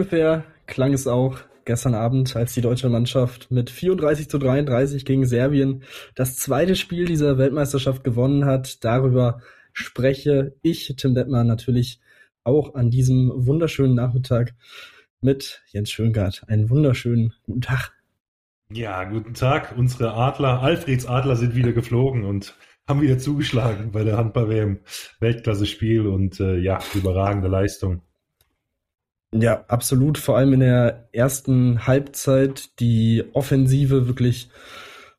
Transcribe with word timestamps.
ungefähr 0.00 0.44
klang 0.66 0.94
es 0.94 1.06
auch 1.06 1.40
gestern 1.66 1.94
Abend, 1.94 2.34
als 2.34 2.54
die 2.54 2.62
deutsche 2.62 2.88
Mannschaft 2.88 3.50
mit 3.50 3.68
34 3.68 4.30
zu 4.30 4.38
33 4.38 5.04
gegen 5.04 5.26
Serbien 5.26 5.82
das 6.14 6.36
zweite 6.36 6.74
Spiel 6.74 7.04
dieser 7.04 7.36
Weltmeisterschaft 7.36 8.02
gewonnen 8.02 8.46
hat. 8.46 8.82
Darüber 8.82 9.42
spreche 9.74 10.54
ich, 10.62 10.94
Tim 10.96 11.14
Detmer, 11.14 11.44
natürlich 11.44 12.00
auch 12.44 12.74
an 12.74 12.90
diesem 12.90 13.30
wunderschönen 13.34 13.94
Nachmittag 13.94 14.54
mit 15.20 15.62
Jens 15.66 15.90
Schöngart. 15.90 16.44
Einen 16.48 16.70
wunderschönen 16.70 17.34
guten 17.42 17.60
Tag. 17.60 17.92
Ja, 18.72 19.04
guten 19.04 19.34
Tag. 19.34 19.74
Unsere 19.76 20.14
Adler, 20.14 20.62
Alfreds 20.62 21.04
Adler 21.04 21.36
sind 21.36 21.54
wieder 21.54 21.74
geflogen 21.74 22.24
und 22.24 22.54
haben 22.88 23.02
wieder 23.02 23.18
zugeschlagen 23.18 23.92
bei 23.92 24.02
der 24.02 24.16
Handball-WM. 24.16 24.78
Weltklasse-Spiel 25.20 26.06
und 26.06 26.40
äh, 26.40 26.56
ja, 26.56 26.78
überragende 26.94 27.48
Leistung. 27.48 28.00
Ja, 29.32 29.64
absolut. 29.68 30.18
Vor 30.18 30.36
allem 30.36 30.52
in 30.54 30.60
der 30.60 31.08
ersten 31.12 31.86
Halbzeit 31.86 32.80
die 32.80 33.24
Offensive 33.32 34.08
wirklich 34.08 34.50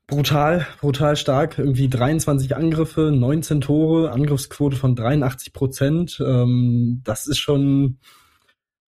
brutal, 0.06 0.68
brutal 0.82 1.16
stark. 1.16 1.58
Irgendwie 1.58 1.88
23 1.88 2.56
Angriffe, 2.56 3.12
19 3.14 3.62
Tore, 3.62 4.12
Angriffsquote 4.12 4.76
von 4.76 4.96
83 4.96 5.54
Prozent. 5.54 6.22
Ähm, 6.26 7.02
das 7.06 7.28
ist 7.28 7.40
schon 7.40 8.00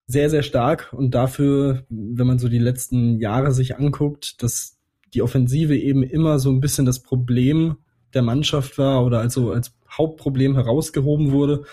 sehr, 0.07 0.29
sehr 0.29 0.43
stark. 0.43 0.91
Und 0.91 1.15
dafür, 1.15 1.85
wenn 1.89 2.27
man 2.27 2.39
so 2.39 2.49
die 2.49 2.59
letzten 2.59 3.17
Jahre 3.19 3.53
sich 3.53 3.77
anguckt, 3.77 4.43
dass 4.43 4.77
die 5.13 5.21
Offensive 5.21 5.77
eben 5.77 6.03
immer 6.03 6.39
so 6.39 6.51
ein 6.51 6.59
bisschen 6.59 6.85
das 6.85 7.01
Problem 7.01 7.77
der 8.13 8.23
Mannschaft 8.23 8.77
war 8.77 9.05
oder 9.05 9.19
also 9.19 9.53
als 9.53 9.73
Hauptproblem 9.89 10.55
herausgehoben 10.55 11.31
wurde. 11.31 11.63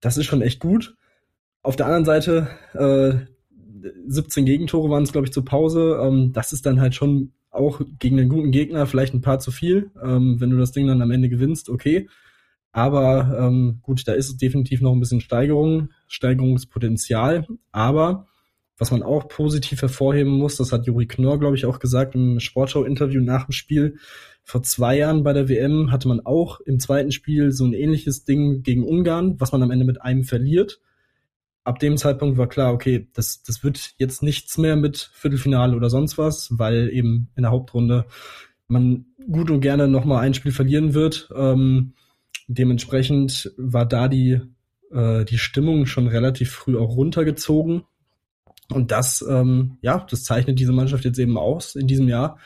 Das 0.00 0.16
ist 0.16 0.26
schon 0.26 0.42
echt 0.42 0.60
gut. 0.60 0.94
Auf 1.64 1.76
der 1.76 1.86
anderen 1.86 2.04
Seite, 2.04 2.48
äh, 2.74 3.24
17 4.06 4.44
Gegentore 4.44 4.90
waren 4.90 5.02
es, 5.02 5.12
glaube 5.12 5.26
ich, 5.26 5.32
zur 5.32 5.46
Pause. 5.46 5.98
Ähm, 6.02 6.30
das 6.34 6.52
ist 6.52 6.66
dann 6.66 6.78
halt 6.78 6.94
schon 6.94 7.32
auch 7.50 7.80
gegen 7.98 8.20
einen 8.20 8.28
guten 8.28 8.50
Gegner 8.50 8.86
vielleicht 8.86 9.14
ein 9.14 9.22
paar 9.22 9.38
zu 9.38 9.50
viel. 9.50 9.90
Ähm, 10.02 10.40
wenn 10.40 10.50
du 10.50 10.58
das 10.58 10.72
Ding 10.72 10.86
dann 10.86 11.00
am 11.00 11.10
Ende 11.10 11.30
gewinnst, 11.30 11.70
okay. 11.70 12.06
Aber 12.70 13.34
ähm, 13.40 13.78
gut, 13.80 14.06
da 14.06 14.12
ist 14.12 14.42
definitiv 14.42 14.82
noch 14.82 14.92
ein 14.92 15.00
bisschen 15.00 15.22
Steigerung, 15.22 15.88
Steigerungspotenzial. 16.06 17.46
Aber 17.72 18.26
was 18.76 18.90
man 18.90 19.02
auch 19.02 19.28
positiv 19.28 19.80
hervorheben 19.80 20.34
muss, 20.34 20.56
das 20.56 20.70
hat 20.70 20.86
Juri 20.86 21.06
Knorr, 21.06 21.40
glaube 21.40 21.56
ich, 21.56 21.64
auch 21.64 21.78
gesagt 21.78 22.14
im 22.14 22.40
Sportschau-Interview 22.40 23.22
nach 23.22 23.46
dem 23.46 23.52
Spiel. 23.52 23.96
Vor 24.42 24.62
zwei 24.64 24.98
Jahren 24.98 25.22
bei 25.22 25.32
der 25.32 25.48
WM 25.48 25.90
hatte 25.90 26.08
man 26.08 26.20
auch 26.20 26.60
im 26.60 26.78
zweiten 26.78 27.10
Spiel 27.10 27.52
so 27.52 27.64
ein 27.64 27.72
ähnliches 27.72 28.24
Ding 28.26 28.62
gegen 28.62 28.84
Ungarn, 28.84 29.40
was 29.40 29.52
man 29.52 29.62
am 29.62 29.70
Ende 29.70 29.86
mit 29.86 30.02
einem 30.02 30.24
verliert 30.24 30.82
ab 31.64 31.78
dem 31.78 31.96
Zeitpunkt 31.96 32.38
war 32.38 32.48
klar, 32.48 32.72
okay, 32.72 33.08
das, 33.14 33.42
das 33.42 33.64
wird 33.64 33.94
jetzt 33.98 34.22
nichts 34.22 34.58
mehr 34.58 34.76
mit 34.76 35.10
Viertelfinale 35.14 35.74
oder 35.74 35.90
sonst 35.90 36.18
was, 36.18 36.48
weil 36.52 36.90
eben 36.90 37.30
in 37.36 37.42
der 37.42 37.50
Hauptrunde 37.50 38.04
man 38.68 39.06
gut 39.30 39.50
und 39.50 39.60
gerne 39.60 39.88
nochmal 39.88 40.20
ein 40.20 40.34
Spiel 40.34 40.52
verlieren 40.52 40.94
wird. 40.94 41.30
Ähm, 41.34 41.94
dementsprechend 42.46 43.52
war 43.56 43.86
da 43.86 44.08
die, 44.08 44.40
äh, 44.92 45.24
die 45.24 45.38
Stimmung 45.38 45.86
schon 45.86 46.06
relativ 46.06 46.50
früh 46.52 46.78
auch 46.78 46.96
runtergezogen. 46.96 47.84
Und 48.70 48.90
das, 48.90 49.24
ähm, 49.28 49.78
ja, 49.80 50.06
das 50.08 50.24
zeichnet 50.24 50.58
diese 50.58 50.72
Mannschaft 50.72 51.04
jetzt 51.04 51.18
eben 51.18 51.38
aus 51.38 51.74
in 51.74 51.86
diesem 51.86 52.08
Jahr, 52.08 52.38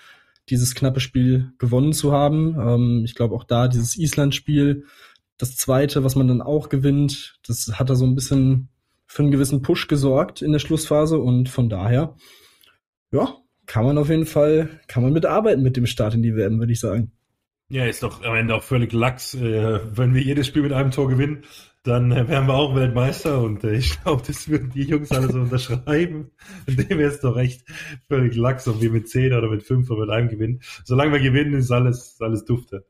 dieses 0.49 0.75
knappe 0.75 1.01
Spiel 1.01 1.53
gewonnen 1.59 1.93
zu 1.93 2.13
haben. 2.13 2.57
Ähm, 2.59 3.03
ich 3.05 3.15
glaube 3.15 3.35
auch 3.35 3.45
da 3.45 3.69
dieses 3.69 3.97
Island-Spiel, 3.97 4.85
das 5.37 5.57
zweite, 5.57 6.03
was 6.03 6.17
man 6.17 6.27
dann 6.27 6.43
auch 6.43 6.69
gewinnt, 6.69 7.39
das 7.47 7.79
hat 7.79 7.91
da 7.91 7.95
so 7.95 8.05
ein 8.05 8.17
bisschen 8.17 8.69
für 9.09 9.23
einen 9.23 9.33
gewissen 9.33 9.63
Push 9.63 9.89
gesorgt 9.89 10.43
in 10.43 10.53
der 10.53 10.59
Schlussphase 10.59 11.19
und 11.19 11.49
von 11.49 11.69
daher, 11.69 12.15
ja, 13.11 13.37
kann 13.67 13.85
man 13.85 13.99
auf 13.99 14.11
jeden 14.11 14.27
Fall, 14.27 14.69
kann 14.87 15.03
man 15.03 15.13
mitarbeiten 15.13 15.63
mit 15.63 15.77
dem 15.77 15.87
Start 15.87 16.15
in 16.15 16.23
die 16.23 16.37
WM, 16.37 16.59
würde 16.59 16.73
ich 16.73 16.81
sagen. 16.81 17.13
Ja, 17.71 17.85
ist 17.85 18.03
doch 18.03 18.23
am 18.23 18.35
Ende 18.35 18.55
auch 18.55 18.63
völlig 18.63 18.93
Lachs. 18.93 19.35
Äh, 19.35 19.81
wenn 19.95 20.15
wir 20.15 20.23
jedes 20.23 20.47
Spiel 20.47 20.63
mit 20.63 20.73
einem 20.73 20.91
Tor 20.91 21.09
gewinnen, 21.09 21.45
dann 21.83 22.13
äh, 22.13 22.29
wären 22.29 22.47
wir 22.47 22.55
auch 22.55 22.75
Weltmeister 22.75 23.41
und 23.43 23.65
äh, 23.65 23.75
ich 23.75 24.01
glaube, 24.03 24.23
das 24.27 24.49
würden 24.49 24.71
die 24.71 24.85
Jungs 24.85 25.11
alle 25.11 25.31
so 25.31 25.41
unterschreiben. 25.41 26.31
Dem 26.67 26.99
wäre 26.99 27.11
es 27.11 27.21
doch 27.21 27.37
echt 27.37 27.65
völlig 28.09 28.37
Lachs, 28.37 28.69
ob 28.69 28.81
wir 28.81 28.91
mit 28.91 29.09
10 29.09 29.33
oder 29.33 29.49
mit 29.49 29.63
5 29.63 29.91
oder 29.91 30.03
mit 30.03 30.11
einem 30.11 30.29
gewinnen. 30.29 30.61
Solange 30.85 31.13
wir 31.13 31.21
gewinnen, 31.21 31.55
ist 31.55 31.71
alles, 31.71 32.17
alles 32.21 32.45
dufte. 32.45 32.87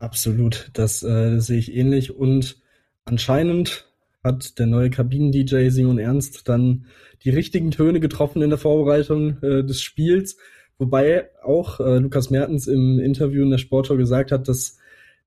Absolut, 0.00 0.70
das, 0.74 1.02
äh, 1.02 1.36
das 1.36 1.46
sehe 1.46 1.58
ich 1.58 1.74
ähnlich 1.74 2.14
und 2.14 2.60
Anscheinend 3.08 3.86
hat 4.22 4.58
der 4.58 4.66
neue 4.66 4.90
Kabinen-DJ 4.90 5.70
Simon 5.70 5.98
Ernst 5.98 6.48
dann 6.48 6.84
die 7.24 7.30
richtigen 7.30 7.70
Töne 7.70 8.00
getroffen 8.00 8.42
in 8.42 8.50
der 8.50 8.58
Vorbereitung 8.58 9.42
äh, 9.42 9.64
des 9.64 9.80
Spiels, 9.80 10.36
wobei 10.76 11.30
auch 11.42 11.80
äh, 11.80 11.98
Lukas 11.98 12.28
Mertens 12.28 12.66
im 12.66 12.98
Interview 12.98 13.42
in 13.44 13.50
der 13.50 13.58
Sportschau 13.58 13.96
gesagt 13.96 14.30
hat, 14.30 14.46
dass 14.46 14.78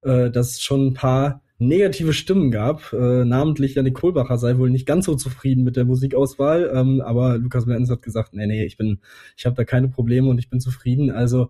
äh, 0.03 0.29
dass 0.29 0.61
schon 0.61 0.87
ein 0.87 0.93
paar 0.93 1.41
negative 1.57 2.13
Stimmen 2.13 2.51
gab. 2.51 2.93
Äh, 2.93 3.25
namentlich 3.25 3.75
Janik 3.75 3.95
Kohlbacher 3.95 4.37
sei 4.37 4.57
wohl 4.57 4.69
nicht 4.69 4.85
ganz 4.85 5.05
so 5.05 5.15
zufrieden 5.15 5.63
mit 5.63 5.75
der 5.75 5.85
Musikauswahl, 5.85 6.71
ähm, 6.73 7.01
aber 7.01 7.37
Lukas 7.37 7.65
Mertens 7.65 7.89
hat 7.89 8.01
gesagt, 8.01 8.33
nee, 8.33 8.47
nee, 8.47 8.63
ich 8.63 8.77
bin, 8.77 8.99
ich 9.37 9.45
habe 9.45 9.55
da 9.55 9.63
keine 9.63 9.87
Probleme 9.87 10.29
und 10.29 10.37
ich 10.37 10.49
bin 10.49 10.59
zufrieden. 10.59 11.11
Also 11.11 11.49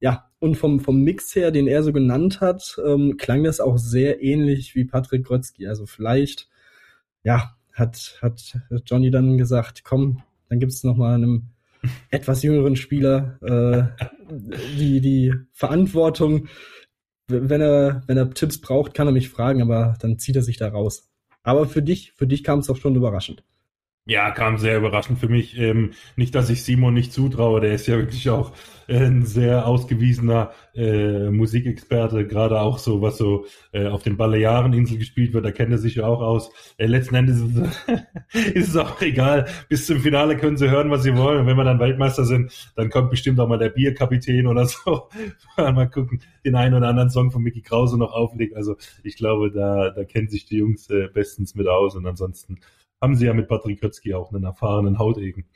ja, 0.00 0.29
und 0.40 0.56
vom, 0.56 0.80
vom 0.80 1.02
Mix 1.02 1.34
her, 1.36 1.50
den 1.50 1.68
er 1.68 1.82
so 1.82 1.92
genannt 1.92 2.40
hat, 2.40 2.80
ähm, 2.84 3.16
klang 3.18 3.44
das 3.44 3.60
auch 3.60 3.78
sehr 3.78 4.22
ähnlich 4.22 4.74
wie 4.74 4.84
Patrick 4.84 5.24
Grötzky. 5.24 5.68
Also 5.68 5.86
vielleicht, 5.86 6.48
ja, 7.22 7.54
hat, 7.72 8.18
hat 8.20 8.58
Johnny 8.86 9.10
dann 9.10 9.38
gesagt, 9.38 9.84
komm, 9.84 10.22
dann 10.48 10.58
gibt 10.58 10.72
es 10.72 10.82
nochmal 10.82 11.14
einem 11.14 11.50
etwas 12.10 12.42
jüngeren 12.42 12.74
Spieler 12.74 13.38
äh, 13.42 14.04
die, 14.78 15.00
die 15.00 15.34
Verantwortung. 15.52 16.48
Wenn 17.28 17.60
er, 17.60 18.02
wenn 18.06 18.16
er 18.16 18.30
Tipps 18.30 18.60
braucht, 18.60 18.94
kann 18.94 19.06
er 19.06 19.12
mich 19.12 19.28
fragen, 19.28 19.62
aber 19.62 19.96
dann 20.00 20.18
zieht 20.18 20.36
er 20.36 20.42
sich 20.42 20.56
da 20.56 20.68
raus. 20.68 21.08
Aber 21.42 21.66
für 21.66 21.82
dich, 21.82 22.12
für 22.12 22.26
dich 22.26 22.42
kam 22.44 22.58
es 22.58 22.66
doch 22.66 22.76
schon 22.76 22.96
überraschend. 22.96 23.44
Ja, 24.06 24.30
kam 24.32 24.58
sehr 24.58 24.78
überraschend 24.78 25.18
für 25.18 25.28
mich. 25.28 25.56
Ähm, 25.58 25.92
nicht, 26.16 26.34
dass 26.34 26.50
ich 26.50 26.64
Simon 26.64 26.94
nicht 26.94 27.12
zutraue, 27.12 27.60
der 27.60 27.74
ist 27.74 27.86
ja 27.86 27.96
wirklich 27.96 28.28
auch 28.30 28.52
ein 28.88 29.24
sehr 29.24 29.66
ausgewiesener 29.66 30.52
äh, 30.74 31.30
Musikexperte, 31.30 32.26
gerade 32.26 32.60
auch 32.60 32.78
so, 32.78 33.02
was 33.02 33.18
so 33.18 33.46
äh, 33.72 33.86
auf 33.86 34.02
den 34.02 34.16
Baleareninseln 34.16 34.98
gespielt 34.98 35.32
wird, 35.32 35.44
da 35.44 35.52
kennt 35.52 35.70
er 35.70 35.78
sich 35.78 35.96
ja 35.96 36.06
auch 36.06 36.22
aus. 36.22 36.50
Äh, 36.76 36.86
letzten 36.86 37.14
Endes 37.14 37.40
ist 37.40 37.56
es, 37.56 38.44
ist 38.54 38.68
es 38.70 38.76
auch 38.76 39.00
egal. 39.00 39.46
Bis 39.68 39.86
zum 39.86 40.00
Finale 40.00 40.36
können 40.36 40.56
sie 40.56 40.70
hören, 40.70 40.90
was 40.90 41.04
sie 41.04 41.16
wollen. 41.16 41.40
Und 41.40 41.46
wenn 41.46 41.56
wir 41.56 41.64
dann 41.64 41.78
Weltmeister 41.78 42.24
sind, 42.24 42.72
dann 42.74 42.90
kommt 42.90 43.10
bestimmt 43.10 43.38
auch 43.38 43.48
mal 43.48 43.58
der 43.58 43.68
Bierkapitän 43.68 44.46
oder 44.48 44.66
so. 44.66 45.08
mal 45.56 45.88
gucken, 45.88 46.20
den 46.44 46.56
einen 46.56 46.74
oder 46.74 46.88
anderen 46.88 47.10
Song 47.10 47.30
von 47.30 47.42
Mickey 47.42 47.60
Krause 47.60 47.96
noch 47.96 48.12
auflegt. 48.12 48.56
Also 48.56 48.76
ich 49.04 49.16
glaube, 49.16 49.52
da, 49.52 49.90
da 49.90 50.04
kennen 50.04 50.28
sich 50.28 50.46
die 50.46 50.56
Jungs 50.56 50.90
äh, 50.90 51.08
bestens 51.12 51.54
mit 51.54 51.68
aus. 51.68 51.94
Und 51.94 52.06
ansonsten 52.06 52.58
haben 53.00 53.16
sie 53.16 53.26
ja 53.26 53.34
mit 53.34 53.48
Patrick 53.48 53.80
Kötzky 53.80 54.14
auch 54.14 54.32
einen 54.32 54.44
erfahrenen 54.44 54.98
Hautegen. 54.98 55.46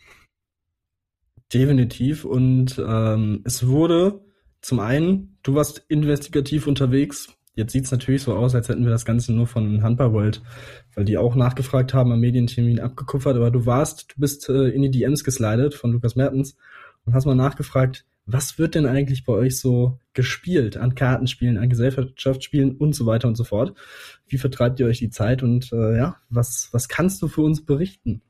Definitiv. 1.53 2.25
Und 2.25 2.83
ähm, 2.85 3.43
es 3.45 3.67
wurde 3.67 4.21
zum 4.61 4.81
einen, 4.81 5.39
du 5.43 5.55
warst 5.55 5.85
investigativ 5.89 6.67
unterwegs. 6.67 7.29
Jetzt 7.55 7.73
sieht's 7.73 7.93
natürlich 7.93 8.23
so 8.23 8.35
aus, 8.35 8.55
als 8.55 8.69
hätten 8.69 8.85
wir 8.85 8.91
das 8.91 9.05
Ganze 9.05 9.33
nur 9.33 9.47
von 9.47 9.83
Handball 9.83 10.13
World, 10.13 10.43
weil 10.95 11.05
die 11.05 11.19
auch 11.19 11.37
nachgefragt 11.37 11.95
haben, 11.95 12.11
am 12.11 12.21
Medientermin 12.21 12.81
abgekuffert. 12.81 13.37
Aber 13.37 13.51
du 13.51 13.67
warst, 13.67 14.13
du 14.15 14.21
bist 14.21 14.49
äh, 14.49 14.69
in 14.71 14.83
die 14.83 14.91
DMs 14.91 15.23
geslidet 15.23 15.75
von 15.75 15.93
Lukas 15.93 16.17
Mertens 16.17 16.57
und 17.05 17.15
hast 17.15 17.27
mal 17.27 17.35
nachgefragt, 17.35 18.07
was 18.27 18.59
wird 18.59 18.75
denn 18.75 18.87
eigentlich 18.87 19.25
bei 19.25 19.33
euch 19.35 19.59
so 19.59 19.99
gespielt 20.15 20.77
an 20.77 20.95
Kartenspielen, 20.95 21.59
an 21.59 21.69
Gesellschaftsspielen 21.69 22.77
und 22.77 22.95
so 22.95 23.07
weiter 23.07 23.29
und 23.29 23.37
so 23.37 23.45
fort? 23.45 23.75
Wie 24.27 24.39
vertreibt 24.39 24.81
ihr 24.81 24.87
euch 24.87 24.99
die 24.99 25.11
Zeit 25.11 25.43
und 25.43 25.73
äh, 25.73 25.97
ja, 25.97 26.17
was, 26.31 26.69
was 26.73 26.89
kannst 26.89 27.21
du 27.21 27.29
für 27.29 27.43
uns 27.43 27.65
berichten? 27.65 28.23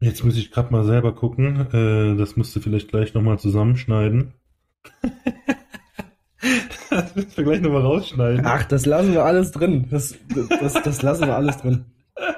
Jetzt 0.00 0.24
muss 0.24 0.36
ich 0.36 0.50
gerade 0.50 0.70
mal 0.70 0.84
selber 0.84 1.14
gucken. 1.14 1.66
Äh, 1.72 2.16
das 2.18 2.36
musst 2.36 2.54
du 2.54 2.60
vielleicht 2.60 2.88
gleich 2.88 3.14
nochmal 3.14 3.38
zusammenschneiden. 3.38 4.34
das 6.90 7.16
müssen 7.16 7.36
wir 7.36 7.44
gleich 7.44 7.60
nochmal 7.62 7.82
rausschneiden. 7.82 8.44
Ach, 8.44 8.64
das 8.64 8.84
lassen 8.84 9.12
wir 9.12 9.24
alles 9.24 9.52
drin. 9.52 9.86
Das, 9.90 10.14
das, 10.60 10.74
das 10.74 11.00
lassen 11.00 11.26
wir 11.26 11.36
alles 11.36 11.56
drin. 11.56 11.86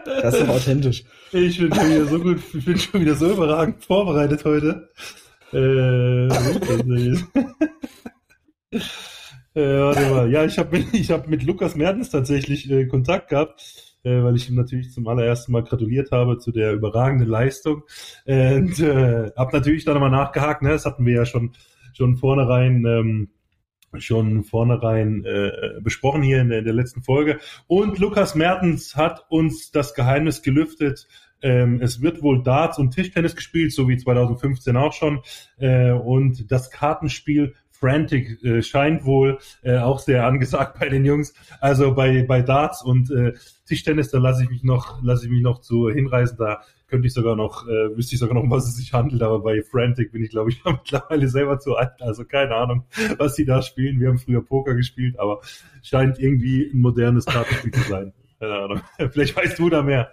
Das 0.05 0.35
ist 0.35 0.43
doch 0.43 0.49
authentisch. 0.55 1.05
Ich 1.33 1.59
bin 1.59 1.73
schon 1.73 1.91
wieder 1.91 2.07
so 2.07 2.19
gut, 2.21 2.39
ich 2.53 2.65
bin 2.65 2.79
schon 2.79 3.01
wieder 3.01 3.15
so 3.15 3.31
überragend 3.31 3.85
vorbereitet 3.85 4.45
heute. 4.45 4.91
Äh, 5.53 6.27
äh, 6.27 6.31
warte 9.55 10.11
mal. 10.11 10.31
Ja, 10.31 10.45
ich 10.45 10.59
habe 10.59 10.79
ich 10.93 11.11
hab 11.11 11.29
mit 11.29 11.43
Lukas 11.43 11.75
Mertens 11.75 12.11
tatsächlich 12.11 12.71
äh, 12.71 12.87
Kontakt 12.87 13.29
gehabt 13.29 13.89
äh, 14.05 14.23
weil 14.23 14.37
ich 14.37 14.49
ihm 14.49 14.57
natürlich 14.57 14.93
zum 14.93 15.09
allerersten 15.09 15.53
Mal 15.53 15.65
gratuliert 15.65 16.13
habe 16.13 16.39
zu 16.39 16.53
der 16.53 16.73
überragenden 16.73 17.29
Leistung. 17.29 17.83
Und 18.27 18.79
äh, 18.81 19.31
habe 19.37 19.53
natürlich 19.53 19.85
dann 19.85 19.95
nochmal 19.95 20.11
nachgehakt, 20.11 20.63
ne? 20.63 20.71
das 20.71 20.85
hatten 20.85 21.05
wir 21.05 21.15
ja 21.15 21.27
schon, 21.27 21.53
schon 21.93 22.17
vornherein 22.17 22.85
ähm, 22.87 23.29
schon 23.97 24.45
vornherein 24.45 25.25
äh, 25.25 25.81
besprochen 25.81 26.23
hier 26.23 26.43
in 26.43 26.51
der, 26.51 26.59
in 26.59 26.65
der 26.67 26.75
letzten 26.75 27.03
Folge. 27.03 27.39
Und 27.67 27.99
Lukas 27.99 28.35
Mertens 28.35 28.97
hat 28.97 29.25
uns 29.31 29.71
das 29.71 29.95
Geheimnis 29.95 30.43
gelüftet. 30.43 31.09
Ähm, 31.43 31.81
es 31.81 32.01
wird 32.03 32.23
wohl 32.23 32.43
Darts 32.43 32.79
und 32.79 32.93
Tischtennis 32.93 33.37
gespielt, 33.37 33.73
so 33.73 33.89
wie 33.89 33.97
2015 33.97 34.77
auch 34.77 34.93
schon. 34.93 35.21
Äh, 35.59 35.93
und 35.93 36.51
das 36.51 36.71
Kartenspiel 36.71 37.55
Frantic 37.71 38.43
äh, 38.43 38.63
scheint 38.63 39.05
wohl 39.05 39.39
äh, 39.63 39.79
auch 39.79 40.01
sehr 40.01 40.27
angesagt 40.27 40.79
bei 40.81 40.89
den 40.89 41.05
Jungs. 41.05 41.35
Also 41.61 41.95
bei, 41.95 42.23
bei 42.23 42.43
Darts 42.43 42.83
und 42.83 43.11
äh, 43.11 43.35
Tischtennis, 43.67 44.11
da 44.11 44.19
lasse 44.19 44.43
ich 44.43 44.51
mich 44.51 44.65
noch, 44.65 45.03
lasse 45.03 45.27
ich 45.27 45.31
mich 45.31 45.43
noch 45.43 45.61
zu 45.61 45.89
hinreisen. 45.89 46.37
Da 46.39 46.63
könnte 46.89 47.07
ich 47.07 47.13
sogar 47.13 47.37
noch, 47.37 47.67
äh, 47.69 47.97
wüsste 47.97 48.15
ich 48.15 48.19
sogar 48.19 48.35
noch, 48.35 48.43
um 48.43 48.51
was 48.51 48.67
es 48.67 48.77
sich 48.77 48.93
handelt, 48.93 49.23
aber 49.23 49.41
bei 49.41 49.63
Frantic 49.63 50.11
bin 50.11 50.25
ich, 50.25 50.31
glaube 50.31 50.51
ich, 50.51 50.63
mittlerweile 50.65 51.29
selber 51.29 51.59
zu 51.61 51.77
alt. 51.77 52.01
Also 52.01 52.25
keine 52.25 52.55
Ahnung, 52.55 52.85
was 53.19 53.37
sie 53.37 53.45
da 53.45 53.63
spielen. 53.63 54.01
Wir 54.01 54.09
haben 54.09 54.19
früher 54.19 54.43
Poker 54.43 54.75
gespielt, 54.75 55.19
aber 55.19 55.41
scheint 55.83 56.19
irgendwie 56.19 56.71
ein 56.73 56.81
modernes 56.81 57.27
Kartenspiel 57.27 57.73
zu 57.73 57.89
sein. 57.89 58.13
Keine 58.41 58.55
Ahnung. 58.55 58.81
Vielleicht 59.11 59.37
weißt 59.37 59.59
du 59.59 59.69
da 59.69 59.83
mehr. 59.83 60.13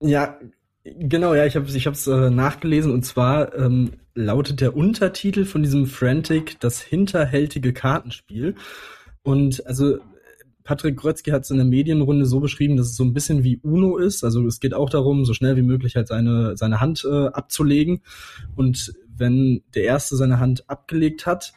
Ja, 0.00 0.38
genau, 0.84 1.34
ja, 1.34 1.46
ich 1.46 1.56
habe 1.56 1.66
es 1.66 1.74
ich 1.74 1.86
hab's, 1.86 2.06
äh, 2.06 2.30
nachgelesen 2.30 2.92
und 2.92 3.04
zwar 3.04 3.54
ähm, 3.54 3.92
lautet 4.14 4.60
der 4.60 4.76
Untertitel 4.76 5.44
von 5.44 5.62
diesem 5.62 5.86
Frantic 5.86 6.60
das 6.60 6.80
hinterhältige 6.80 7.72
Kartenspiel. 7.72 8.54
Und 9.22 9.66
also 9.66 9.98
Patrick 10.66 10.96
Grötzky 10.96 11.30
hat 11.30 11.44
es 11.44 11.50
in 11.50 11.58
der 11.58 11.66
Medienrunde 11.66 12.26
so 12.26 12.40
beschrieben, 12.40 12.76
dass 12.76 12.86
es 12.88 12.96
so 12.96 13.04
ein 13.04 13.14
bisschen 13.14 13.44
wie 13.44 13.58
Uno 13.62 13.96
ist. 13.96 14.24
Also 14.24 14.44
es 14.46 14.58
geht 14.60 14.74
auch 14.74 14.90
darum, 14.90 15.24
so 15.24 15.32
schnell 15.32 15.56
wie 15.56 15.62
möglich 15.62 15.96
halt 15.96 16.08
seine, 16.08 16.56
seine 16.56 16.80
Hand 16.80 17.06
äh, 17.08 17.28
abzulegen. 17.28 18.02
Und 18.56 18.94
wenn 19.16 19.62
der 19.74 19.84
Erste 19.84 20.16
seine 20.16 20.40
Hand 20.40 20.68
abgelegt 20.68 21.24
hat, 21.24 21.52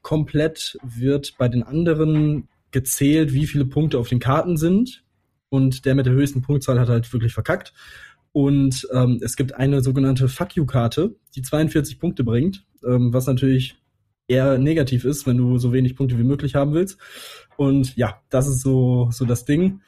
komplett 0.00 0.78
wird 0.82 1.36
bei 1.36 1.48
den 1.48 1.62
anderen 1.62 2.48
gezählt, 2.70 3.32
wie 3.32 3.46
viele 3.46 3.66
Punkte 3.66 3.98
auf 3.98 4.08
den 4.08 4.20
Karten 4.20 4.56
sind. 4.56 5.04
Und 5.48 5.84
der 5.84 5.94
mit 5.94 6.06
der 6.06 6.12
höchsten 6.12 6.42
Punktzahl 6.42 6.80
hat 6.80 6.88
halt 6.88 7.12
wirklich 7.12 7.32
verkackt. 7.32 7.72
Und 8.32 8.86
ähm, 8.92 9.20
es 9.22 9.36
gibt 9.36 9.54
eine 9.54 9.80
sogenannte 9.80 10.28
Fuck 10.28 10.56
You-Karte, 10.56 11.16
die 11.34 11.42
42 11.42 11.98
Punkte 11.98 12.22
bringt, 12.24 12.66
ähm, 12.84 13.12
was 13.12 13.26
natürlich 13.26 13.76
eher 14.28 14.58
negativ 14.58 15.04
ist, 15.04 15.26
wenn 15.26 15.36
du 15.36 15.58
so 15.58 15.72
wenig 15.72 15.96
Punkte 15.96 16.18
wie 16.18 16.24
möglich 16.24 16.54
haben 16.54 16.74
willst. 16.74 16.98
Und 17.56 17.96
ja, 17.96 18.20
das 18.28 18.48
ist 18.48 18.60
so, 18.60 19.08
so 19.12 19.24
das 19.24 19.44
Ding. 19.44 19.80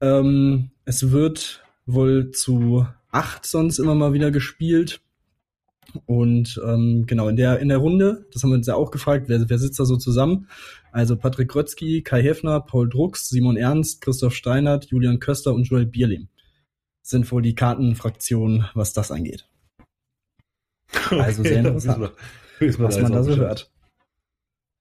Ähm, 0.00 0.70
es 0.84 1.12
wird 1.12 1.64
wohl 1.86 2.30
zu 2.32 2.86
acht 3.10 3.46
sonst 3.46 3.78
immer 3.78 3.94
mal 3.94 4.12
wieder 4.12 4.30
gespielt. 4.30 5.00
Und 6.06 6.60
ähm, 6.66 7.04
genau, 7.06 7.28
in 7.28 7.36
der, 7.36 7.58
in 7.60 7.68
der 7.68 7.78
Runde, 7.78 8.26
das 8.32 8.42
haben 8.42 8.50
wir 8.50 8.56
uns 8.56 8.66
ja 8.66 8.74
auch 8.74 8.90
gefragt, 8.90 9.28
wer, 9.28 9.48
wer 9.48 9.58
sitzt 9.58 9.78
da 9.80 9.84
so 9.84 9.96
zusammen? 9.96 10.48
Also 10.92 11.16
Patrick 11.16 11.48
Grötzky, 11.48 12.02
Kai 12.02 12.22
Heffner, 12.22 12.60
Paul 12.60 12.88
Drucks, 12.88 13.28
Simon 13.28 13.56
Ernst, 13.56 14.00
Christoph 14.00 14.34
Steinert, 14.34 14.86
Julian 14.86 15.20
Köster 15.20 15.54
und 15.54 15.64
Joel 15.64 15.86
Bierlehm 15.86 16.28
sind 17.02 17.30
wohl 17.32 17.42
die 17.42 17.54
Kartenfraktionen, 17.54 18.66
was 18.74 18.92
das 18.92 19.10
angeht. 19.10 19.48
Also 21.10 21.42
sehr 21.42 21.58
interessant, 21.58 22.12
was 22.60 23.00
man 23.00 23.12
da 23.12 23.22
so 23.22 23.36
hört. 23.36 23.70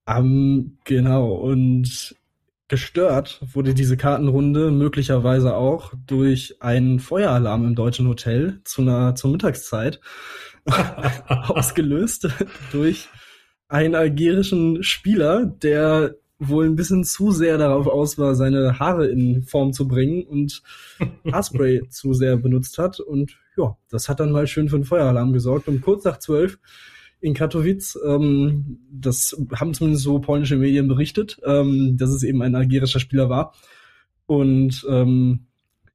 Um, 0.06 0.78
genau, 0.84 1.34
und 1.34 2.16
gestört 2.68 3.42
wurde 3.54 3.74
diese 3.74 3.98
Kartenrunde 3.98 4.72
möglicherweise 4.72 5.56
auch 5.56 5.94
durch 6.08 6.62
einen 6.62 7.00
Feueralarm 7.00 7.66
im 7.66 7.76
deutschen 7.76 8.08
Hotel 8.08 8.62
zu 8.64 8.82
einer, 8.82 9.16
zur 9.16 9.32
Mittagszeit. 9.32 10.00
ausgelöst 11.28 12.30
durch 12.72 13.10
einen 13.68 13.96
algerischen 13.96 14.84
Spieler, 14.84 15.46
der 15.46 16.16
wohl 16.40 16.66
ein 16.66 16.76
bisschen 16.76 17.04
zu 17.04 17.32
sehr 17.32 17.58
darauf 17.58 17.88
aus 17.88 18.18
war, 18.18 18.36
seine 18.36 18.80
Haare 18.80 19.08
in 19.08 19.44
Form 19.44 19.74
zu 19.74 19.88
bringen 19.88 20.24
und 20.24 20.64
Haarspray 21.32 21.88
zu 21.90 22.14
sehr 22.14 22.36
benutzt 22.38 22.78
hat. 22.80 23.00
Und 23.00 23.38
ja, 23.56 23.78
das 23.90 24.10
hat 24.10 24.20
dann 24.20 24.32
mal 24.32 24.48
schön 24.48 24.68
für 24.68 24.76
einen 24.76 24.86
Feueralarm 24.86 25.34
gesorgt. 25.34 25.68
Und 25.68 25.82
kurz 25.82 26.04
nach 26.04 26.18
zwölf 26.18 26.58
in 27.22 27.36
Katowice. 27.36 27.98
Ähm, 28.06 28.80
das 28.92 29.38
haben 29.54 29.74
zumindest 29.74 30.04
so 30.04 30.20
polnische 30.20 30.58
Medien 30.58 30.88
berichtet, 30.88 31.40
ähm, 31.46 31.96
dass 31.98 32.10
es 32.10 32.24
eben 32.24 32.42
ein 32.42 32.56
algerischer 32.56 33.00
Spieler 33.00 33.30
war. 33.30 33.54
Und 34.26 34.86
ähm, 34.90 35.46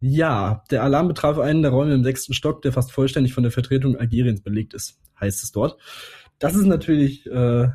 ja, 0.08 0.64
der 0.70 0.82
Alarm 0.82 1.08
betraf 1.08 1.38
einen 1.38 1.62
der 1.62 1.70
Räume 1.70 1.94
im 1.94 2.04
sechsten 2.04 2.34
Stock, 2.34 2.62
der 2.62 2.72
fast 2.72 2.92
vollständig 2.92 3.34
von 3.34 3.42
der 3.42 3.52
Vertretung 3.52 3.96
Algeriens 3.96 4.42
belegt 4.42 4.74
ist, 4.74 5.00
heißt 5.20 5.42
es 5.42 5.52
dort. 5.52 5.78
Das 6.38 6.54
ist 6.54 6.66
natürlich 6.66 7.26
äh, 7.26 7.68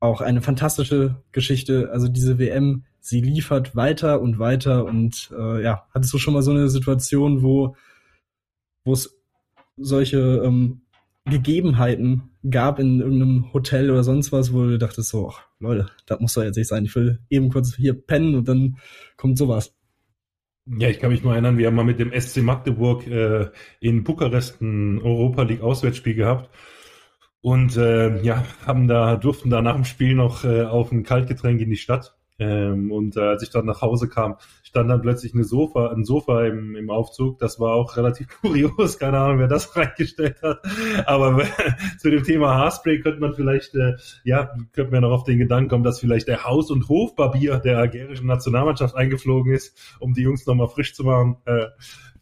auch 0.00 0.20
eine 0.20 0.42
fantastische 0.42 1.22
Geschichte. 1.32 1.90
Also 1.92 2.08
diese 2.08 2.38
WM, 2.38 2.84
sie 3.00 3.20
liefert 3.20 3.76
weiter 3.76 4.20
und 4.20 4.38
weiter 4.38 4.84
und 4.84 5.30
äh, 5.36 5.62
ja, 5.62 5.86
hattest 5.94 6.12
du 6.12 6.18
schon 6.18 6.34
mal 6.34 6.42
so 6.42 6.50
eine 6.50 6.68
Situation, 6.68 7.42
wo 7.42 7.76
es 8.84 9.18
solche 9.76 10.18
ähm, 10.44 10.82
Gegebenheiten 11.24 12.30
gab 12.50 12.80
in 12.80 13.00
irgendeinem 13.00 13.52
Hotel 13.52 13.90
oder 13.90 14.02
sonst 14.02 14.32
was, 14.32 14.52
wo 14.52 14.64
du 14.64 14.78
dachtest 14.78 15.10
so, 15.10 15.28
ach, 15.28 15.46
Leute, 15.60 15.86
das 16.06 16.18
muss 16.18 16.34
doch 16.34 16.42
jetzt 16.42 16.56
nicht 16.56 16.68
sein. 16.68 16.84
Ich 16.84 16.94
will 16.96 17.20
eben 17.30 17.48
kurz 17.50 17.76
hier 17.76 17.94
pennen 17.94 18.34
und 18.34 18.48
dann 18.48 18.78
kommt 19.16 19.38
sowas. 19.38 19.74
Ja, 20.66 20.88
ich 20.88 21.00
kann 21.00 21.10
mich 21.10 21.24
nur 21.24 21.32
erinnern, 21.32 21.58
wir 21.58 21.66
haben 21.66 21.74
mal 21.74 21.84
mit 21.84 21.98
dem 21.98 22.12
SC 22.18 22.38
Magdeburg 22.42 23.06
äh, 23.08 23.50
in 23.80 24.04
Bukarest 24.04 24.60
ein 24.60 25.00
Europa 25.02 25.42
League 25.42 25.60
Auswärtsspiel 25.60 26.14
gehabt. 26.14 26.50
Und 27.40 27.76
äh, 27.76 28.22
ja, 28.22 28.44
haben 28.64 28.86
da 28.86 29.16
durften 29.16 29.50
da 29.50 29.60
nach 29.60 29.74
dem 29.74 29.84
Spiel 29.84 30.14
noch 30.14 30.44
äh, 30.44 30.62
auf 30.62 30.92
ein 30.92 31.02
Kaltgetränk 31.02 31.60
in 31.60 31.70
die 31.70 31.76
Stadt. 31.76 32.16
Ähm, 32.38 32.92
und 32.92 33.16
äh, 33.16 33.20
als 33.20 33.42
ich 33.42 33.50
dann 33.50 33.66
nach 33.66 33.82
Hause 33.82 34.08
kam, 34.08 34.36
stand 34.72 34.88
dann 34.88 35.02
plötzlich 35.02 35.34
eine 35.34 35.44
Sofa, 35.44 35.92
ein 35.92 36.06
Sofa 36.06 36.46
im, 36.46 36.76
im 36.76 36.88
Aufzug. 36.88 37.38
Das 37.38 37.60
war 37.60 37.74
auch 37.74 37.98
relativ 37.98 38.26
kurios, 38.40 38.98
keine 38.98 39.18
Ahnung, 39.18 39.38
wer 39.38 39.46
das 39.46 39.76
reingestellt 39.76 40.40
hat. 40.42 40.62
Aber 41.06 41.44
zu 41.98 42.10
dem 42.10 42.22
Thema 42.22 42.54
Haarspray 42.54 43.00
könnte 43.00 43.20
man 43.20 43.34
vielleicht, 43.34 43.74
äh, 43.74 43.96
ja, 44.24 44.50
könnte 44.72 44.92
man 44.92 45.02
noch 45.02 45.10
auf 45.10 45.24
den 45.24 45.38
Gedanken 45.38 45.68
kommen, 45.68 45.84
dass 45.84 46.00
vielleicht 46.00 46.26
der 46.26 46.44
Haus- 46.44 46.70
und 46.70 46.88
Hofbarbier 46.88 47.58
der 47.58 47.76
algerischen 47.76 48.26
Nationalmannschaft 48.26 48.96
eingeflogen 48.96 49.52
ist, 49.52 49.78
um 50.00 50.14
die 50.14 50.22
Jungs 50.22 50.46
nochmal 50.46 50.68
frisch 50.68 50.94
zu 50.94 51.04
machen. 51.04 51.36
Äh, 51.44 51.66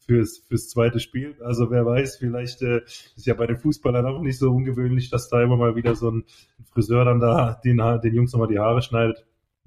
fürs, 0.05 0.38
fürs 0.38 0.69
zweite 0.69 0.99
Spiel. 0.99 1.37
Also 1.41 1.70
wer 1.70 1.87
weiß, 1.87 2.17
vielleicht 2.17 2.62
äh, 2.62 2.79
ist 2.79 3.26
ja 3.26 3.35
bei 3.35 3.47
den 3.47 3.58
Fußballern 3.58 4.05
auch 4.06 4.20
nicht 4.23 4.41
so 4.41 4.50
ungewöhnlich, 4.50 5.08
dass 5.08 5.29
da 5.29 5.41
immer 5.41 5.56
mal 5.56 5.76
wieder 5.76 5.94
so 5.94 6.11
ein 6.11 6.25
Friseur 6.73 7.05
dann 7.05 7.20
da 7.20 7.61
den, 7.64 7.76
den 7.76 8.14
Jungs 8.14 8.32
nochmal 8.32 8.49
die 8.49 8.58
Haare 8.58 8.82
schneidet. 8.82 9.25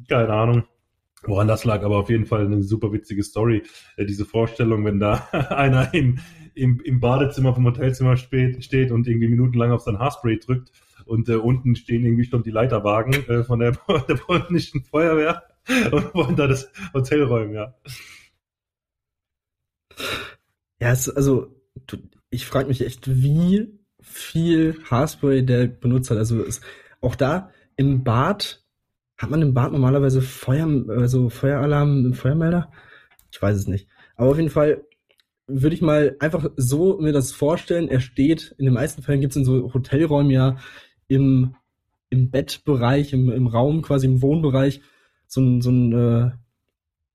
Keine 0.09 0.33
Ahnung. 0.33 0.63
Woran 1.25 1.47
das 1.47 1.63
lag, 1.63 1.83
aber 1.83 1.97
auf 1.97 2.09
jeden 2.09 2.25
Fall 2.25 2.45
eine 2.45 2.63
super 2.63 2.91
witzige 2.91 3.23
Story. 3.23 3.63
Äh, 3.97 4.05
diese 4.05 4.25
Vorstellung, 4.25 4.85
wenn 4.85 4.99
da 4.99 5.27
einer 5.49 5.93
im, 5.93 6.19
im, 6.53 6.81
im 6.81 6.99
Badezimmer 6.99 7.53
vom 7.53 7.65
Hotelzimmer 7.65 8.17
steht, 8.17 8.63
steht 8.63 8.91
und 8.91 9.07
irgendwie 9.07 9.27
minutenlang 9.27 9.71
auf 9.71 9.81
sein 9.81 9.99
Haarspray 9.99 10.39
drückt 10.39 10.71
und 11.05 11.29
äh, 11.29 11.35
unten 11.35 11.75
stehen 11.75 12.05
irgendwie 12.05 12.25
schon 12.25 12.43
die 12.43 12.51
Leiterwagen 12.51 13.13
äh, 13.27 13.43
von 13.43 13.59
der, 13.59 13.71
der 13.87 14.15
polnischen 14.15 14.83
Feuerwehr 14.83 15.43
und 15.91 16.13
wollen 16.13 16.35
da 16.35 16.47
das 16.47 16.69
Hotel 16.93 17.23
räumen, 17.23 17.53
ja. 17.53 17.73
Ja, 20.79 20.91
es, 20.91 21.09
also 21.09 21.55
ich 22.29 22.45
frage 22.45 22.67
mich 22.67 22.81
echt, 22.81 23.07
wie 23.07 23.79
viel 24.01 24.77
Haarspray 24.89 25.45
der 25.45 25.67
benutzt 25.67 26.11
hat. 26.11 26.17
Also 26.17 26.43
es, 26.43 26.61
auch 26.99 27.15
da 27.15 27.51
im 27.75 28.03
Bad 28.03 28.62
hat 29.17 29.29
man 29.29 29.41
im 29.41 29.53
Bad 29.53 29.71
normalerweise 29.71 30.21
Feuer, 30.21 30.67
also 30.89 31.29
Feueralarm, 31.29 32.13
Feuermelder? 32.13 32.71
Ich 33.31 33.41
weiß 33.41 33.57
es 33.57 33.67
nicht. 33.67 33.87
Aber 34.15 34.31
auf 34.31 34.37
jeden 34.37 34.49
Fall 34.49 34.83
würde 35.47 35.75
ich 35.75 35.81
mal 35.81 36.15
einfach 36.19 36.49
so 36.55 36.99
mir 36.99 37.11
das 37.13 37.31
vorstellen. 37.31 37.89
Er 37.89 37.99
steht, 37.99 38.55
in 38.57 38.65
den 38.65 38.73
meisten 38.73 39.01
Fällen 39.01 39.21
gibt 39.21 39.31
es 39.31 39.37
in 39.37 39.45
so 39.45 39.73
Hotelräumen 39.73 40.31
ja 40.31 40.57
im, 41.07 41.55
im 42.09 42.31
Bettbereich, 42.31 43.13
im, 43.13 43.29
im 43.29 43.47
Raum, 43.47 43.81
quasi 43.81 44.07
im 44.07 44.21
Wohnbereich, 44.21 44.81
so 45.27 45.41
ein, 45.41 45.61
so 45.61 45.71
ein 45.71 45.93
äh, 45.93 46.31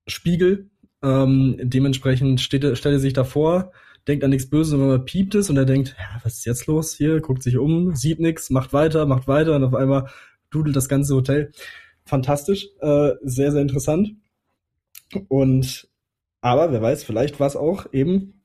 Spiegel. 0.07 0.71
Ähm, 1.03 1.57
dementsprechend 1.63 2.41
steht, 2.41 2.63
stellt 2.77 2.95
er 2.95 2.99
sich 2.99 3.13
davor, 3.13 3.73
denkt 4.09 4.25
an 4.25 4.31
nichts 4.31 4.51
Böses, 4.51 4.75
man 4.75 5.05
piept 5.05 5.37
es 5.37 5.49
und 5.49 5.57
er 5.57 5.65
denkt, 5.65 5.95
ja, 5.97 6.21
was 6.25 6.39
ist 6.39 6.45
jetzt 6.45 6.67
los 6.67 6.95
hier? 6.95 7.21
Guckt 7.21 7.43
sich 7.43 7.57
um, 7.57 7.95
sieht 7.95 8.19
nichts, 8.19 8.51
macht 8.51 8.73
weiter, 8.73 9.07
macht 9.07 9.29
weiter 9.29 9.55
und 9.55 9.63
auf 9.63 9.75
einmal 9.75 10.09
dudelt 10.51 10.75
das 10.75 10.89
ganze 10.89 11.15
Hotel 11.15 11.53
fantastisch, 12.09 12.69
äh, 12.81 13.13
sehr, 13.23 13.53
sehr 13.53 13.63
interessant. 13.63 14.17
Und 15.29 15.89
aber 16.41 16.73
wer 16.73 16.83
weiß, 16.83 17.05
vielleicht 17.05 17.41
war 17.41 17.47
es 17.47 17.57
auch 17.57 17.93
eben 17.93 18.43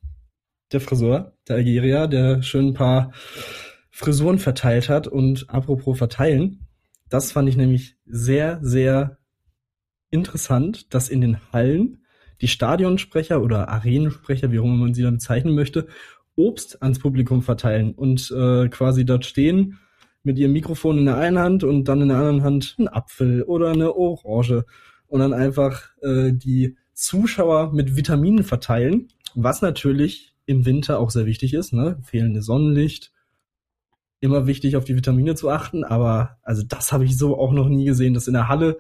der 0.72 0.82
Friseur, 0.82 1.34
der 1.48 1.58
Algerier, 1.58 2.08
der 2.08 2.42
schön 2.42 2.70
ein 2.70 2.74
paar 2.74 3.12
Frisuren 3.92 4.40
verteilt 4.40 4.90
hat. 4.90 5.08
Und 5.08 5.50
apropos 5.50 5.98
verteilen, 5.98 6.68
das 7.10 7.32
fand 7.32 7.48
ich 7.50 7.58
nämlich 7.58 7.96
sehr, 8.06 8.60
sehr 8.62 9.18
interessant, 10.10 10.94
dass 10.94 11.10
in 11.10 11.22
den 11.22 11.38
Hallen 11.52 12.04
die 12.42 12.48
Stadionsprecher 12.48 13.42
oder 13.42 13.70
Arenensprecher, 13.70 14.52
wie 14.52 14.60
auch 14.60 14.66
immer 14.66 14.76
man 14.76 14.94
sie 14.94 15.04
dann 15.04 15.16
bezeichnen 15.16 15.54
möchte, 15.54 15.88
Obst 16.36 16.82
ans 16.82 16.98
Publikum 16.98 17.44
verteilen 17.44 17.94
und 17.94 18.32
äh, 18.32 18.68
quasi 18.70 19.06
dort 19.06 19.26
stehen 19.26 19.80
mit 20.24 20.38
ihrem 20.38 20.54
Mikrofon 20.54 20.98
in 20.98 21.06
der 21.06 21.18
einen 21.18 21.40
Hand 21.40 21.64
und 21.64 21.86
dann 21.86 22.02
in 22.02 22.10
der 22.10 22.18
anderen 22.18 22.44
Hand 22.44 22.76
ein 22.80 22.88
Apfel 22.88 23.44
oder 23.44 23.72
eine 23.72 23.96
Orange 23.96 24.66
und 25.08 25.20
dann 25.20 25.34
einfach 25.34 25.90
äh, 26.02 26.32
die 26.34 26.78
Zuschauer 26.94 27.74
mit 27.74 27.96
Vitaminen 27.96 28.44
verteilen, 28.44 29.10
was 29.36 29.62
natürlich 29.62 30.34
im 30.46 30.66
Winter 30.66 31.00
auch 31.00 31.10
sehr 31.10 31.26
wichtig 31.26 31.54
ist, 31.54 31.74
ne? 31.74 32.00
Fehlende 32.04 32.42
Sonnenlicht. 32.42 33.12
Immer 34.20 34.48
wichtig, 34.48 34.78
auf 34.78 34.86
die 34.86 34.96
Vitamine 34.96 35.36
zu 35.36 35.50
achten, 35.50 35.84
aber 35.84 36.38
also 36.44 36.64
das 36.64 36.94
habe 36.94 37.04
ich 37.04 37.18
so 37.18 37.38
auch 37.38 37.52
noch 37.52 37.68
nie 37.68 37.86
gesehen, 37.86 38.14
dass 38.14 38.28
in 38.28 38.34
der 38.34 38.48
Halle 38.48 38.78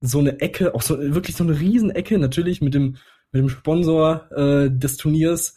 so 0.00 0.20
eine 0.20 0.40
Ecke, 0.40 0.74
auch 0.74 0.82
so 0.82 0.98
wirklich 0.98 1.36
so 1.36 1.44
eine 1.44 1.58
Riesenecke, 1.58 2.18
natürlich 2.18 2.60
mit 2.60 2.74
dem 2.74 2.96
mit 3.32 3.42
dem 3.42 3.48
Sponsor 3.48 4.30
äh, 4.32 4.70
des 4.70 4.96
Turniers, 4.96 5.54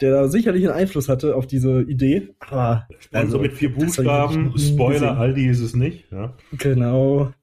der 0.00 0.12
da 0.12 0.28
sicherlich 0.28 0.64
einen 0.64 0.76
Einfluss 0.76 1.08
hatte 1.08 1.34
auf 1.34 1.46
diese 1.46 1.82
Idee. 1.82 2.34
Aber 2.40 2.86
Sponsor 2.98 3.20
also, 3.20 3.38
mit 3.38 3.52
vier 3.54 3.72
Buchstaben, 3.74 4.56
Spoiler, 4.58 4.92
gesehen. 4.92 5.16
Aldi 5.16 5.46
ist 5.48 5.60
es 5.60 5.74
nicht. 5.74 6.10
Ja. 6.12 6.34
Genau. 6.52 7.32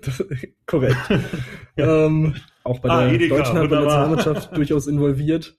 das, 0.00 0.24
korrekt. 0.66 0.96
ja. 1.76 2.06
ähm, 2.06 2.34
auch 2.64 2.80
bei 2.80 2.90
ah, 2.90 3.04
der 3.04 3.14
Edeka, 3.14 3.36
deutschen 3.36 3.54
Nationalmannschaft 3.54 4.56
durchaus 4.56 4.86
involviert. 4.88 5.56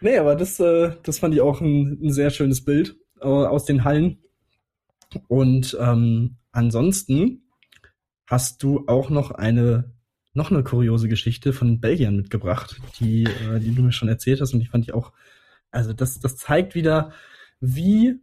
nee, 0.00 0.18
aber 0.18 0.34
das, 0.34 0.58
äh, 0.60 0.92
das 1.02 1.18
fand 1.18 1.34
ich 1.34 1.42
auch 1.42 1.60
ein, 1.60 1.98
ein 2.02 2.12
sehr 2.12 2.30
schönes 2.30 2.64
Bild 2.64 2.96
äh, 3.20 3.26
aus 3.26 3.66
den 3.66 3.84
Hallen. 3.84 4.22
Und 5.28 5.76
ähm, 5.78 6.36
ansonsten 6.52 7.42
hast 8.26 8.62
du 8.62 8.84
auch 8.86 9.10
noch 9.10 9.30
eine 9.30 9.95
noch 10.36 10.50
eine 10.50 10.62
kuriose 10.62 11.08
Geschichte 11.08 11.52
von 11.52 11.80
Belgien 11.80 12.16
mitgebracht, 12.16 12.80
die, 13.00 13.24
äh, 13.24 13.58
die 13.58 13.74
du 13.74 13.82
mir 13.82 13.92
schon 13.92 14.08
erzählt 14.08 14.40
hast 14.40 14.54
und 14.54 14.60
die 14.60 14.66
fand 14.66 14.84
ich 14.84 14.94
auch, 14.94 15.12
also 15.70 15.92
das, 15.92 16.20
das 16.20 16.36
zeigt 16.36 16.74
wieder, 16.74 17.12
wie, 17.60 18.20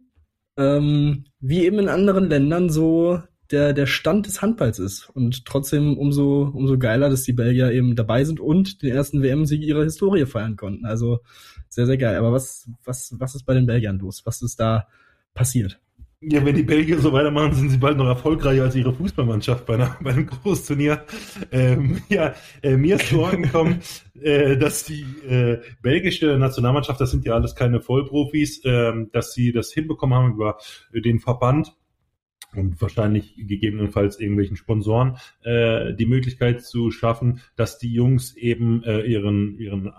ähm, 0.56 1.24
wie 1.40 1.64
eben 1.64 1.78
in 1.78 1.88
anderen 1.88 2.28
Ländern 2.28 2.70
so 2.70 3.22
der, 3.50 3.72
der 3.72 3.86
Stand 3.86 4.26
des 4.26 4.42
Handballs 4.42 4.78
ist. 4.78 5.10
Und 5.10 5.44
trotzdem 5.44 5.98
umso, 5.98 6.50
umso 6.54 6.78
geiler, 6.78 7.10
dass 7.10 7.24
die 7.24 7.32
Belgier 7.32 7.70
eben 7.72 7.94
dabei 7.94 8.24
sind 8.24 8.40
und 8.40 8.82
den 8.82 8.94
ersten 8.94 9.22
WM-Sieg 9.22 9.62
ihrer 9.62 9.84
Historie 9.84 10.26
feiern 10.26 10.56
konnten. 10.56 10.86
Also 10.86 11.20
sehr, 11.68 11.86
sehr 11.86 11.98
geil. 11.98 12.16
Aber 12.16 12.32
was, 12.32 12.70
was, 12.84 13.14
was 13.18 13.34
ist 13.34 13.44
bei 13.44 13.54
den 13.54 13.66
Belgiern 13.66 13.98
los? 13.98 14.22
Was 14.24 14.42
ist 14.42 14.58
da 14.60 14.88
passiert? 15.34 15.80
Ja, 16.26 16.44
wenn 16.44 16.54
die 16.54 16.62
Belgier 16.62 16.98
so 16.98 17.12
weitermachen, 17.12 17.52
sind 17.54 17.70
sie 17.70 17.76
bald 17.76 17.98
noch 17.98 18.06
erfolgreicher 18.06 18.62
als 18.62 18.74
ihre 18.74 18.94
Fußballmannschaft 18.94 19.66
bei, 19.66 19.74
einer, 19.74 19.96
bei 20.00 20.10
einem 20.10 20.26
Großturnier. 20.26 21.04
Ähm, 21.52 22.02
ja, 22.08 22.34
äh, 22.62 22.76
mir 22.76 22.96
ist 22.96 23.08
zu 23.08 23.20
Ohren 23.20 23.42
gekommen, 23.42 23.80
äh, 24.20 24.56
dass 24.56 24.84
die 24.84 25.02
äh, 25.28 25.60
belgische 25.82 26.38
Nationalmannschaft, 26.38 27.00
das 27.00 27.10
sind 27.10 27.26
ja 27.26 27.34
alles 27.34 27.54
keine 27.54 27.80
Vollprofis, 27.80 28.64
äh, 28.64 28.92
dass 29.12 29.34
sie 29.34 29.52
das 29.52 29.72
hinbekommen 29.72 30.16
haben 30.16 30.32
über 30.34 30.58
den 30.92 31.20
Verband 31.20 31.74
und 32.54 32.80
wahrscheinlich 32.80 33.34
gegebenenfalls 33.36 34.18
irgendwelchen 34.18 34.56
Sponsoren 34.56 35.18
äh, 35.42 35.92
die 35.94 36.06
Möglichkeit 36.06 36.62
zu 36.62 36.90
schaffen, 36.90 37.40
dass 37.56 37.78
die 37.78 37.92
Jungs 37.92 38.36
eben 38.36 38.82
äh, 38.84 39.02
ihren 39.02 39.58
ihren 39.58 39.92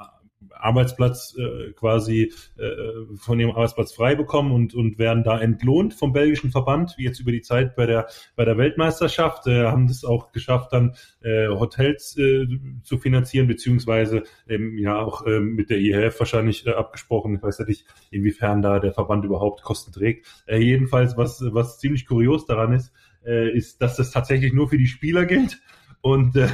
Arbeitsplatz 0.59 1.35
äh, 1.37 1.71
quasi 1.73 2.33
äh, 2.57 3.17
von 3.17 3.39
ihrem 3.39 3.51
Arbeitsplatz 3.51 3.93
frei 3.93 4.15
bekommen 4.15 4.51
und, 4.51 4.73
und 4.73 4.97
werden 4.97 5.23
da 5.23 5.39
entlohnt 5.39 5.93
vom 5.93 6.13
belgischen 6.13 6.51
Verband, 6.51 6.95
wie 6.97 7.03
jetzt 7.03 7.19
über 7.19 7.31
die 7.31 7.41
Zeit 7.41 7.75
bei 7.75 7.85
der, 7.85 8.07
bei 8.35 8.45
der 8.45 8.57
Weltmeisterschaft, 8.57 9.47
äh, 9.47 9.65
haben 9.65 9.87
das 9.87 10.03
auch 10.03 10.31
geschafft, 10.31 10.73
dann 10.73 10.95
äh, 11.21 11.47
Hotels 11.47 12.17
äh, 12.17 12.47
zu 12.83 12.97
finanzieren, 12.97 13.47
beziehungsweise 13.47 14.23
ähm, 14.47 14.77
ja 14.77 14.99
auch 14.99 15.25
äh, 15.25 15.39
mit 15.39 15.69
der 15.69 15.79
IHF 15.79 16.19
wahrscheinlich 16.19 16.65
äh, 16.65 16.71
abgesprochen. 16.71 17.35
Ich 17.35 17.43
weiß 17.43 17.59
ja 17.59 17.65
nicht, 17.65 17.85
inwiefern 18.11 18.61
da 18.61 18.79
der 18.79 18.93
Verband 18.93 19.25
überhaupt 19.25 19.61
Kosten 19.61 19.91
trägt. 19.91 20.27
Äh, 20.45 20.59
jedenfalls, 20.59 21.17
was, 21.17 21.43
was 21.51 21.79
ziemlich 21.79 22.05
kurios 22.05 22.45
daran 22.45 22.73
ist, 22.73 22.91
äh, 23.25 23.49
ist, 23.55 23.81
dass 23.81 23.95
das 23.95 24.11
tatsächlich 24.11 24.53
nur 24.53 24.69
für 24.69 24.77
die 24.77 24.87
Spieler 24.87 25.25
gilt. 25.25 25.59
Und 26.01 26.35
äh, 26.35 26.47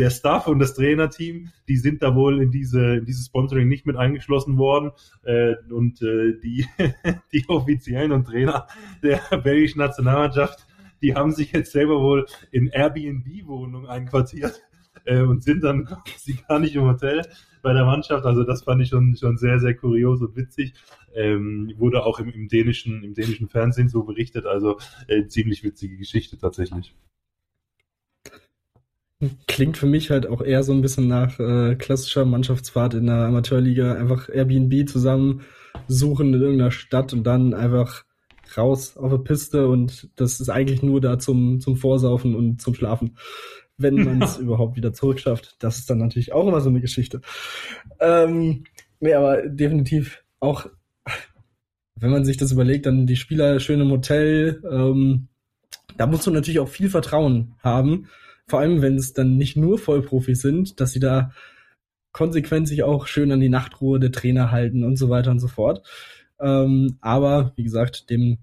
der 0.00 0.08
Staff 0.08 0.46
und 0.46 0.58
das 0.60 0.72
Trainerteam, 0.72 1.50
die 1.68 1.76
sind 1.76 2.02
da 2.02 2.14
wohl 2.14 2.42
in 2.42 2.50
diese 2.50 2.96
in 2.96 3.04
dieses 3.04 3.26
Sponsoring 3.26 3.68
nicht 3.68 3.84
mit 3.84 3.96
eingeschlossen 3.96 4.56
worden 4.56 4.92
äh, 5.24 5.56
und 5.70 6.00
äh, 6.00 6.40
die 6.42 6.66
die 7.32 7.44
Offiziellen 7.48 8.10
und 8.10 8.24
Trainer 8.24 8.66
der 9.02 9.20
belgischen 9.44 9.78
Nationalmannschaft, 9.78 10.66
die 11.02 11.14
haben 11.14 11.32
sich 11.32 11.52
jetzt 11.52 11.72
selber 11.72 12.00
wohl 12.00 12.26
in 12.50 12.68
Airbnb-Wohnungen 12.68 13.86
einquartiert 13.86 14.62
äh, 15.04 15.20
und 15.20 15.42
sind 15.42 15.62
dann 15.62 15.86
sie 16.16 16.38
gar 16.48 16.58
nicht 16.60 16.74
im 16.74 16.84
Hotel 16.84 17.20
bei 17.60 17.74
der 17.74 17.84
Mannschaft. 17.84 18.24
Also 18.24 18.42
das 18.42 18.62
fand 18.62 18.80
ich 18.80 18.88
schon 18.88 19.14
schon 19.16 19.36
sehr 19.36 19.60
sehr 19.60 19.74
kurios 19.74 20.22
und 20.22 20.34
witzig. 20.34 20.72
Ähm, 21.14 21.74
wurde 21.76 22.04
auch 22.04 22.20
im, 22.20 22.30
im 22.30 22.48
dänischen 22.48 23.04
im 23.04 23.12
dänischen 23.12 23.50
Fernsehen 23.50 23.90
so 23.90 24.04
berichtet. 24.04 24.46
Also 24.46 24.78
äh, 25.08 25.26
ziemlich 25.26 25.62
witzige 25.62 25.98
Geschichte 25.98 26.38
tatsächlich. 26.38 26.94
Klingt 29.46 29.76
für 29.76 29.86
mich 29.86 30.10
halt 30.10 30.26
auch 30.26 30.40
eher 30.40 30.62
so 30.62 30.72
ein 30.72 30.80
bisschen 30.80 31.06
nach 31.06 31.38
äh, 31.38 31.74
klassischer 31.74 32.24
Mannschaftsfahrt 32.24 32.94
in 32.94 33.06
der 33.06 33.16
Amateurliga. 33.16 33.92
Einfach 33.94 34.30
Airbnb 34.30 34.88
zusammen 34.88 35.42
suchen 35.88 36.32
in 36.32 36.40
irgendeiner 36.40 36.70
Stadt 36.70 37.12
und 37.12 37.24
dann 37.24 37.52
einfach 37.52 38.04
raus 38.56 38.96
auf 38.96 39.10
der 39.10 39.18
Piste 39.18 39.68
und 39.68 40.08
das 40.16 40.40
ist 40.40 40.48
eigentlich 40.48 40.82
nur 40.82 41.00
da 41.00 41.18
zum, 41.18 41.60
zum 41.60 41.76
Vorsaufen 41.76 42.34
und 42.34 42.62
zum 42.62 42.74
Schlafen. 42.74 43.18
Wenn 43.76 43.94
man 44.04 44.22
es 44.22 44.38
überhaupt 44.38 44.76
wieder 44.76 44.94
zurückschafft. 44.94 45.56
Das 45.58 45.78
ist 45.78 45.90
dann 45.90 45.98
natürlich 45.98 46.32
auch 46.32 46.48
immer 46.48 46.62
so 46.62 46.70
eine 46.70 46.80
Geschichte. 46.80 47.20
Ähm, 48.00 48.64
nee, 49.00 49.12
aber 49.12 49.42
definitiv 49.46 50.24
auch, 50.40 50.66
wenn 51.94 52.10
man 52.10 52.24
sich 52.24 52.38
das 52.38 52.52
überlegt, 52.52 52.86
dann 52.86 53.06
die 53.06 53.16
Spieler 53.16 53.60
schön 53.60 53.82
im 53.82 53.90
Hotel, 53.90 54.62
ähm, 54.64 55.28
da 55.98 56.06
musst 56.06 56.26
du 56.26 56.30
natürlich 56.30 56.60
auch 56.60 56.68
viel 56.68 56.88
Vertrauen 56.88 57.54
haben 57.62 58.06
vor 58.50 58.60
allem, 58.60 58.82
wenn 58.82 58.96
es 58.96 59.12
dann 59.12 59.36
nicht 59.36 59.56
nur 59.56 59.78
Vollprofis 59.78 60.42
sind, 60.42 60.80
dass 60.80 60.92
sie 60.92 61.00
da 61.00 61.30
konsequent 62.12 62.68
sich 62.68 62.82
auch 62.82 63.06
schön 63.06 63.32
an 63.32 63.40
die 63.40 63.48
Nachtruhe 63.48 64.00
der 64.00 64.12
Trainer 64.12 64.50
halten 64.50 64.84
und 64.84 64.96
so 64.96 65.08
weiter 65.08 65.30
und 65.30 65.38
so 65.38 65.48
fort. 65.48 65.86
Ähm, 66.40 66.98
aber 67.00 67.52
wie 67.56 67.62
gesagt, 67.62 68.10
dem 68.10 68.38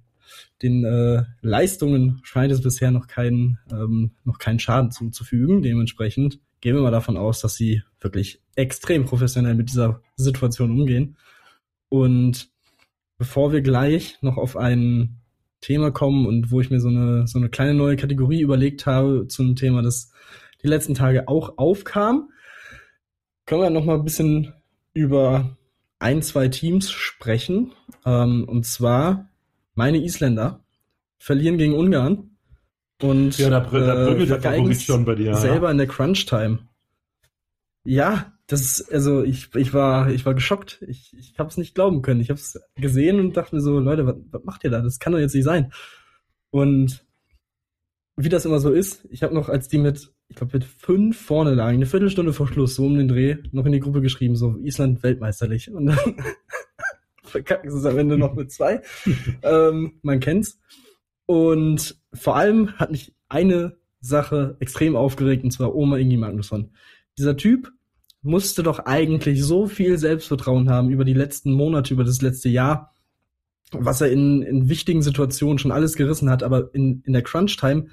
den 0.61 0.83
äh, 0.83 1.23
Leistungen 1.41 2.19
scheint 2.23 2.51
es 2.51 2.61
bisher 2.61 2.91
noch 2.91 3.07
keinen 3.07 3.59
ähm, 3.71 4.11
noch 4.23 4.39
keinen 4.39 4.59
Schaden 4.59 4.91
zuzufügen. 4.91 5.61
Dementsprechend 5.61 6.39
gehen 6.61 6.75
wir 6.75 6.81
mal 6.81 6.91
davon 6.91 7.17
aus, 7.17 7.41
dass 7.41 7.55
sie 7.55 7.83
wirklich 7.99 8.41
extrem 8.55 9.05
professionell 9.05 9.55
mit 9.55 9.69
dieser 9.69 10.01
Situation 10.15 10.71
umgehen. 10.71 11.17
Und 11.89 12.49
bevor 13.17 13.51
wir 13.51 13.61
gleich 13.61 14.17
noch 14.21 14.37
auf 14.37 14.57
einen 14.57 15.21
Thema 15.67 15.91
kommen 15.91 16.25
und 16.25 16.49
wo 16.49 16.61
ich 16.61 16.69
mir 16.69 16.79
so 16.79 16.87
eine, 16.87 17.27
so 17.27 17.37
eine 17.37 17.49
kleine 17.49 17.73
neue 17.73 17.97
Kategorie 17.97 18.39
überlegt 18.39 18.85
habe 18.85 19.27
zum 19.27 19.57
Thema, 19.57 19.81
das 19.81 20.13
die 20.63 20.67
letzten 20.67 20.95
Tage 20.95 21.27
auch 21.27 21.57
aufkam. 21.57 22.29
Können 23.45 23.61
wir 23.61 23.69
noch 23.69 23.83
mal 23.83 23.95
ein 23.95 24.05
bisschen 24.05 24.53
über 24.93 25.57
ein, 25.99 26.21
zwei 26.21 26.47
Teams 26.47 26.89
sprechen. 26.89 27.73
Ähm, 28.05 28.45
und 28.47 28.65
zwar 28.65 29.27
meine 29.75 30.01
Isländer 30.01 30.61
verlieren 31.17 31.57
gegen 31.57 31.73
Ungarn. 31.73 32.37
Und 33.01 33.37
ja, 33.37 33.49
da, 33.49 33.59
da 33.59 34.07
äh, 34.07 34.25
der 34.25 34.41
Favorit 34.41 34.81
schon 34.81 35.03
bei 35.03 35.15
dir. 35.15 35.35
Selber 35.35 35.67
ja. 35.67 35.71
in 35.71 35.77
der 35.79 35.87
Crunch-Time. 35.87 36.59
Ja, 37.83 38.36
das 38.47 38.61
ist, 38.61 38.93
also 38.93 39.23
ich, 39.23 39.53
ich 39.55 39.73
war, 39.73 40.09
ich 40.09 40.25
war 40.25 40.33
geschockt. 40.33 40.81
Ich, 40.87 41.13
ich 41.17 41.37
habe 41.37 41.49
es 41.49 41.57
nicht 41.57 41.75
glauben 41.75 42.01
können. 42.01 42.21
Ich 42.21 42.29
habe 42.29 42.39
es 42.39 42.59
gesehen 42.75 43.19
und 43.19 43.35
dachte 43.35 43.55
mir 43.55 43.61
so, 43.61 43.77
Leute, 43.79 44.05
was, 44.07 44.15
was 44.31 44.43
macht 44.45 44.63
ihr 44.63 44.69
da? 44.69 44.81
Das 44.81 44.99
kann 44.99 45.11
doch 45.11 45.19
jetzt 45.19 45.35
nicht 45.35 45.43
sein. 45.43 45.73
Und 46.49 47.05
wie 48.15 48.29
das 48.29 48.45
immer 48.45 48.59
so 48.59 48.71
ist, 48.71 49.05
ich 49.11 49.21
habe 49.21 49.35
noch, 49.35 49.49
als 49.49 49.67
die 49.67 49.77
mit, 49.77 50.11
ich 50.29 50.37
glaube, 50.37 50.57
mit 50.57 50.63
fünf 50.63 51.19
vorne 51.19 51.53
lagen, 51.53 51.75
eine 51.75 51.85
Viertelstunde 51.85 52.31
vor 52.31 52.47
Schluss, 52.47 52.75
so 52.75 52.85
um 52.85 52.97
den 52.97 53.09
Dreh, 53.09 53.37
noch 53.51 53.65
in 53.65 53.73
die 53.73 53.81
Gruppe 53.81 54.01
geschrieben, 54.01 54.35
so 54.37 54.57
Island 54.57 55.03
weltmeisterlich. 55.03 55.69
Und 55.69 55.87
dann 55.87 55.99
verkacken 57.23 57.69
sie 57.69 57.77
es 57.77 57.85
am 57.85 57.97
Ende 57.97 58.17
noch 58.17 58.33
mit 58.33 58.51
zwei. 58.51 58.81
ähm, 59.43 59.99
man 60.01 60.21
kennt's. 60.21 60.57
Und 61.25 61.99
vor 62.13 62.37
allem 62.37 62.79
hat 62.79 62.91
mich 62.91 63.13
eine 63.27 63.77
Sache 63.99 64.55
extrem 64.61 64.95
aufgeregt, 64.95 65.43
und 65.43 65.51
zwar 65.51 65.75
Oma 65.75 65.97
Ingi 65.97 66.15
Magnusson. 66.15 66.71
Dieser 67.17 67.35
Typ 67.35 67.71
musste 68.27 68.61
doch 68.61 68.79
eigentlich 68.79 69.43
so 69.43 69.67
viel 69.67 69.97
Selbstvertrauen 69.97 70.69
haben 70.69 70.89
über 70.89 71.05
die 71.05 71.13
letzten 71.13 71.51
Monate, 71.53 71.93
über 71.93 72.03
das 72.03 72.21
letzte 72.21 72.49
Jahr, 72.49 72.93
was 73.71 74.01
er 74.01 74.11
in, 74.11 74.41
in 74.41 74.69
wichtigen 74.69 75.01
Situationen 75.01 75.57
schon 75.57 75.71
alles 75.71 75.95
gerissen 75.95 76.29
hat, 76.29 76.43
aber 76.43 76.73
in, 76.73 77.01
in 77.05 77.13
der 77.13 77.23
Crunch-Time 77.23 77.87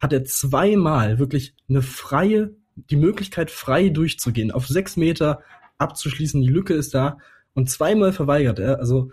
hat 0.00 0.12
er 0.12 0.24
zweimal 0.24 1.18
wirklich 1.18 1.54
eine 1.68 1.82
freie, 1.82 2.54
die 2.74 2.96
Möglichkeit 2.96 3.50
frei 3.50 3.90
durchzugehen, 3.90 4.50
auf 4.50 4.66
sechs 4.66 4.96
Meter 4.96 5.42
abzuschließen, 5.78 6.40
die 6.40 6.48
Lücke 6.48 6.74
ist 6.74 6.94
da. 6.94 7.18
Und 7.52 7.68
zweimal 7.68 8.12
verweigert 8.12 8.58
er, 8.58 8.78
also 8.78 9.10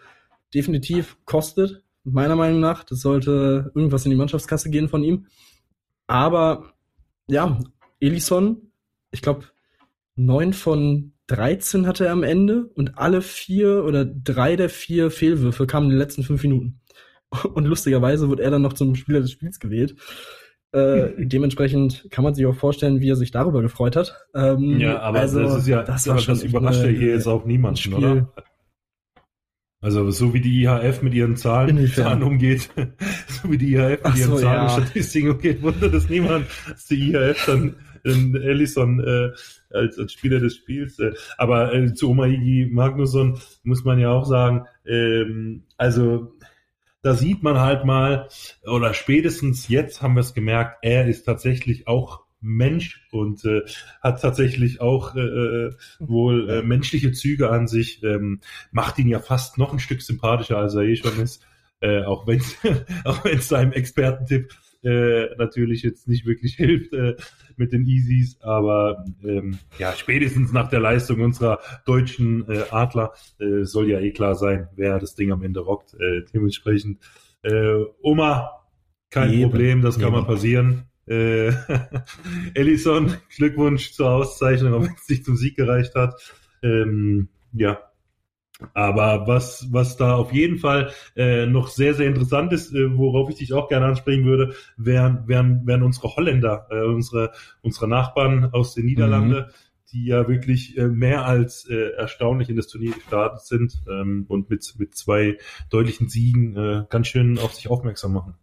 definitiv 0.54 1.18
kostet, 1.26 1.84
meiner 2.04 2.36
Meinung 2.36 2.62
nach, 2.62 2.84
das 2.84 3.02
sollte 3.02 3.72
irgendwas 3.76 4.06
in 4.06 4.12
die 4.12 4.18
Mannschaftskasse 4.18 4.70
gehen 4.70 4.88
von 4.88 5.04
ihm, 5.04 5.26
aber 6.06 6.74
ja, 7.28 7.60
Elison, 8.00 8.72
ich 9.12 9.22
glaube, 9.22 9.46
neun 10.18 10.54
von 10.54 11.14
13 11.28 11.88
hatte 11.88 12.06
er 12.06 12.12
am 12.12 12.24
Ende 12.24 12.66
und 12.76 12.98
alle 12.98 13.22
vier 13.22 13.84
oder 13.86 14.06
drei 14.06 14.56
der 14.56 14.70
vier 14.70 15.12
Fehlwürfe 15.12 15.68
kamen 15.68 15.86
in 15.86 15.92
den 15.92 16.00
letzten 16.00 16.24
fünf 16.24 16.42
Minuten. 16.44 16.82
Und 17.54 17.66
lustigerweise 17.66 18.30
wurde 18.30 18.44
er 18.44 18.52
dann 18.52 18.62
noch 18.62 18.72
zum 18.72 18.96
Spieler 18.96 19.20
des 19.20 19.32
Spiels 19.32 19.60
gewählt. 19.60 19.96
Äh, 20.72 21.10
dementsprechend 21.18 22.08
kann 22.12 22.24
man 22.24 22.34
sich 22.34 22.46
auch 22.46 22.56
vorstellen, 22.56 23.02
wie 23.02 23.10
er 23.10 23.18
sich 23.18 23.32
darüber 23.32 23.62
gefreut 23.62 23.98
hat. 23.98 24.16
Ähm, 24.34 24.80
ja, 24.80 25.00
aber 25.00 25.20
also, 25.20 25.42
das 25.42 25.58
ist 25.58 25.68
ja, 25.68 25.84
das, 25.84 26.06
das, 26.06 26.26
das 26.26 26.44
überrascht 26.44 26.84
ja 26.84 26.90
hier 26.90 27.10
jetzt 27.10 27.28
auch 27.28 27.46
niemanden, 27.46 27.94
oder? 27.94 28.34
Also 29.80 30.10
so 30.10 30.34
wie 30.34 30.42
die 30.42 30.64
IHF 30.64 31.04
mit 31.04 31.14
ihren 31.14 31.36
Zahlen, 31.36 31.88
Zahlen 31.88 32.24
umgeht, 32.24 32.70
so 33.28 33.52
wie 33.52 33.58
die 33.58 33.74
IHF 33.74 34.04
mit 34.04 34.18
ihren 34.18 34.32
so, 34.32 34.38
Zahlen 34.38 34.62
und 34.64 34.72
Statistiken 34.72 35.32
umgeht, 35.32 35.62
wundert 35.62 35.94
es 35.94 36.10
niemand, 36.10 36.48
dass 36.68 36.86
die 36.86 37.12
IHF 37.12 37.46
dann 37.46 37.76
in 38.04 38.36
Ellison 38.36 39.00
äh, 39.00 39.32
als, 39.70 39.98
als 39.98 40.14
Spieler 40.14 40.40
des 40.40 40.56
Spiels. 40.56 41.00
Äh, 41.00 41.14
aber 41.38 41.74
äh, 41.74 41.94
zu 41.94 42.10
Omaigi 42.10 42.70
Magnusson 42.72 43.40
muss 43.64 43.84
man 43.84 44.00
ja 44.00 44.12
auch 44.12 44.26
sagen, 44.26 44.66
ähm, 44.86 45.64
also 45.78 46.34
da 47.02 47.14
sieht 47.14 47.44
man 47.44 47.60
halt 47.60 47.86
mal, 47.86 48.28
oder 48.66 48.94
spätestens 48.94 49.68
jetzt 49.68 50.02
haben 50.02 50.16
wir 50.16 50.22
es 50.22 50.34
gemerkt, 50.34 50.80
er 50.82 51.08
ist 51.08 51.24
tatsächlich 51.24 51.88
auch 51.88 52.26
Mensch 52.40 53.08
und 53.12 53.44
äh, 53.46 53.62
hat 54.02 54.22
tatsächlich 54.22 54.82
auch 54.82 55.16
äh, 55.16 55.22
äh, 55.22 55.74
wohl 56.00 56.50
äh, 56.50 56.62
menschliche 56.62 57.12
Züge 57.12 57.50
an 57.50 57.68
sich, 57.68 58.04
ähm, 58.04 58.42
macht 58.72 59.00
ihn 59.00 59.08
ja 59.08 59.20
fast 59.20 59.58
noch 59.58 59.74
ein 59.74 59.80
Stück 59.80 60.02
sympathischer, 60.02 60.58
als 60.58 60.76
er 60.76 60.84
eh 60.84 60.96
schon 60.96 61.20
ist, 61.20 61.44
äh, 61.80 62.04
auch 62.04 62.28
wenn 62.28 62.40
es 62.40 62.56
auch 63.06 63.26
es 63.26 63.48
seinem 63.48 63.72
Expertentipp 63.72 64.54
äh, 64.88 65.36
natürlich 65.38 65.82
jetzt 65.84 66.08
nicht 66.08 66.26
wirklich 66.26 66.56
hilft 66.58 66.94
äh, 66.94 67.16
mit 67.58 67.74
den 67.74 67.86
Easies, 67.86 68.40
aber 68.42 69.06
ähm, 69.24 69.60
ja, 69.78 69.94
spätestens 69.94 70.54
nach 70.54 70.70
der 70.70 70.80
Leistung 70.80 71.20
unserer 71.22 71.60
deutschen 71.86 72.48
äh, 72.50 72.64
Adler 72.72 73.14
äh, 73.40 73.64
soll 73.64 73.90
ja 73.90 74.00
eh 74.00 74.12
klar 74.12 74.36
sein, 74.36 74.70
wer 74.76 75.00
das 75.00 75.16
Ding 75.16 75.32
am 75.32 75.44
Ende 75.44 75.60
rockt. 75.60 75.94
Äh, 75.96 76.24
dementsprechend 76.34 77.00
äh, 77.44 77.84
Oma, 78.02 78.52
kein 79.10 79.34
Eben. 79.34 79.50
Problem, 79.50 79.82
das 79.82 79.96
kann 79.96 80.14
Eben. 80.14 80.22
mal 80.22 80.26
passieren. 80.26 80.84
Äh, 81.06 81.52
Ellison, 82.54 83.14
Glückwunsch 83.36 83.92
zur 83.92 84.12
Auszeichnung, 84.12 84.74
auch 84.74 84.84
wenn 84.84 84.96
es 84.96 85.10
nicht 85.10 85.26
zum 85.26 85.36
Sieg 85.36 85.56
gereicht 85.56 85.96
hat. 85.96 86.16
Ähm, 86.64 87.30
ja, 87.54 87.80
aber 88.74 89.28
was, 89.28 89.68
was 89.72 89.98
da 89.98 90.16
auf 90.16 90.34
jeden 90.34 90.58
Fall 90.58 90.92
äh, 91.16 91.46
noch 91.46 91.68
sehr, 91.68 91.94
sehr 91.94 92.08
interessant 92.08 92.52
ist, 92.54 92.74
äh, 92.74 92.98
worauf 92.98 93.30
ich 93.30 93.36
dich 93.36 93.54
auch 93.54 93.70
gerne 93.70 93.86
ansprechen 93.86 94.26
würde, 94.26 94.56
wären, 94.78 95.28
wären, 95.28 95.66
wären 95.66 95.84
unsere 95.84 96.16
Holländer, 96.16 96.68
äh, 96.72 96.82
unsere, 96.82 97.32
unsere 97.62 97.88
Nachbarn 97.88 98.46
aus 98.54 98.74
den 98.74 98.86
Niederlanden, 98.86 99.42
mhm. 99.42 99.46
die 99.92 100.06
ja 100.06 100.28
wirklich 100.28 100.78
äh, 100.78 100.88
mehr 100.88 101.26
als 101.26 101.70
äh, 101.70 101.92
erstaunlich 101.92 102.50
in 102.50 102.56
das 102.56 102.68
Turnier 102.68 102.94
gestartet 102.94 103.42
sind 103.42 103.84
ähm, 103.88 104.26
und 104.28 104.50
mit, 104.50 104.74
mit 104.80 104.96
zwei 104.96 105.38
deutlichen 105.70 106.10
Siegen 106.10 106.56
äh, 106.58 106.86
ganz 106.90 107.08
schön 107.08 107.38
auf 107.38 107.54
sich 107.54 107.70
aufmerksam 107.70 108.14
machen. 108.14 108.36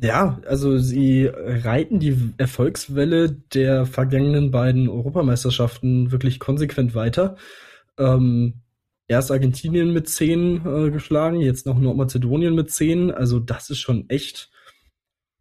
Ja, 0.00 0.40
also 0.46 0.78
sie 0.78 1.26
reiten 1.26 1.98
die 1.98 2.32
Erfolgswelle 2.36 3.30
der 3.32 3.84
vergangenen 3.84 4.52
beiden 4.52 4.88
Europameisterschaften 4.88 6.12
wirklich 6.12 6.38
konsequent 6.38 6.94
weiter. 6.94 7.36
Ähm, 7.98 8.62
erst 9.08 9.32
Argentinien 9.32 9.92
mit 9.92 10.08
10 10.08 10.66
äh, 10.66 10.90
geschlagen, 10.90 11.40
jetzt 11.40 11.66
noch 11.66 11.78
Nordmazedonien 11.78 12.54
mit 12.54 12.70
10. 12.70 13.10
Also 13.10 13.40
das 13.40 13.70
ist 13.70 13.78
schon 13.78 14.08
echt 14.08 14.50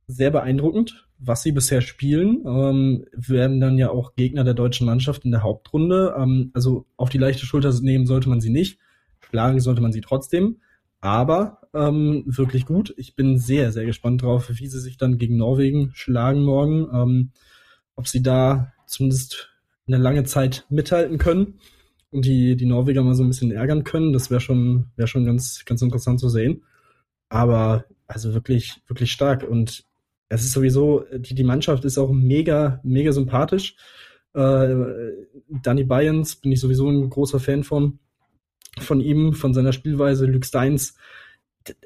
sehr 0.07 0.31
beeindruckend, 0.31 1.05
was 1.19 1.43
sie 1.43 1.51
bisher 1.51 1.81
spielen. 1.81 2.43
Ähm, 2.47 3.05
werden 3.12 3.59
dann 3.59 3.77
ja 3.77 3.89
auch 3.89 4.15
Gegner 4.15 4.45
der 4.45 4.53
deutschen 4.53 4.88
Mannschaft 4.88 5.25
in 5.25 5.31
der 5.31 5.43
Hauptrunde. 5.43 6.15
Ähm, 6.17 6.51
also 6.53 6.86
auf 6.95 7.09
die 7.09 7.17
leichte 7.17 7.45
Schulter 7.45 7.74
nehmen 7.81 8.07
sollte 8.07 8.29
man 8.29 8.41
sie 8.41 8.50
nicht. 8.50 8.79
Schlagen 9.19 9.59
sollte 9.59 9.81
man 9.81 9.91
sie 9.91 10.01
trotzdem. 10.01 10.62
Aber 11.01 11.59
ähm, 11.74 12.24
wirklich 12.25 12.65
gut. 12.65 12.93
Ich 12.97 13.15
bin 13.15 13.38
sehr, 13.38 13.74
sehr 13.74 13.86
gespannt 13.86 14.21
drauf, 14.21 14.50
wie 14.50 14.67
sie 14.67 14.79
sich 14.79 14.97
dann 14.97 15.17
gegen 15.17 15.38
Norwegen 15.38 15.91
schlagen 15.93 16.43
morgen. 16.43 16.88
Ähm, 16.93 17.32
ob 17.95 18.08
sie 18.08 18.23
da 18.23 18.71
zumindest 18.88 19.49
eine 19.88 19.97
lange 19.97 20.23
Zeit 20.23 20.65
mithalten 20.69 21.17
können 21.17 21.60
und 22.12 22.26
die, 22.26 22.56
die 22.56 22.65
Norweger 22.65 23.04
mal 23.04 23.15
so 23.15 23.24
ein 23.24 23.30
bisschen 23.30 23.52
ärgern 23.52 23.84
können. 23.84 24.13
Das 24.13 24.32
wäre 24.32 24.41
schon, 24.41 24.88
wäre 24.96 25.08
schon 25.08 25.26
ganz, 25.26 25.63
ganz 25.65 25.82
interessant 25.82 26.20
zu 26.20 26.30
sehen. 26.30 26.63
Aber 27.30 27.86
also 28.08 28.34
wirklich, 28.34 28.82
wirklich 28.88 29.12
stark. 29.12 29.43
Und 29.43 29.84
es 30.30 30.43
ist 30.43 30.54
sowieso, 30.54 31.06
die, 31.13 31.36
die 31.36 31.43
Mannschaft 31.43 31.86
ist 31.86 31.98
auch 31.98 32.12
mega, 32.12 32.80
mega 32.84 33.12
sympathisch. 33.12 33.76
Äh, 34.34 34.76
Danny 35.63 35.84
Bayens 35.84 36.36
bin 36.36 36.52
ich 36.52 36.60
sowieso 36.60 36.89
ein 36.89 37.10
großer 37.10 37.39
Fan 37.39 37.63
von, 37.63 38.00
von 38.80 39.02
ihm, 39.02 39.34
von 39.34 39.54
seiner 39.54 39.74
Spielweise. 39.74 40.26
Luke 40.26 40.46
Steins, 40.46 40.96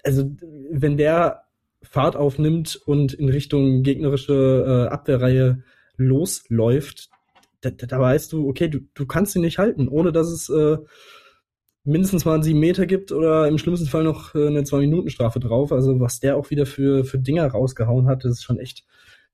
also 0.04 0.32
wenn 0.70 0.98
der 0.98 1.44
Fahrt 1.82 2.16
aufnimmt 2.16 2.80
und 2.86 3.14
in 3.14 3.30
Richtung 3.30 3.82
gegnerische 3.82 4.88
äh, 4.88 4.94
Abwehrreihe 4.94 5.64
losläuft, 5.98 7.10
da, 7.62 7.70
da 7.70 8.00
weißt 8.00 8.34
du, 8.34 8.48
okay, 8.48 8.68
du, 8.68 8.80
du 8.94 9.06
kannst 9.06 9.36
ihn 9.36 9.42
nicht 9.42 9.60
halten, 9.60 9.88
ohne 9.88 10.12
dass 10.12 10.28
es 10.28 10.50
äh, 10.50 10.78
mindestens 11.84 12.26
mal 12.26 12.36
einen 12.36 12.44
sieben 12.44 12.60
Meter 12.60 12.86
gibt 12.86 13.12
oder 13.12 13.48
im 13.48 13.58
schlimmsten 13.58 13.88
Fall 13.88 14.04
noch 14.04 14.36
äh, 14.36 14.48
eine 14.48 14.64
Zwei-Minuten-Strafe 14.64 15.40
drauf. 15.40 15.72
Also 15.72 16.00
was 16.00 16.20
der 16.20 16.38
auch 16.38 16.50
wieder 16.50 16.66
für, 16.66 17.06
für 17.06 17.20
Dinger 17.20 17.48
rausgehauen 17.48 18.08
hat, 18.08 18.24
das 18.24 18.34
ist 18.34 18.44
schon 18.44 18.60
echt 18.60 18.86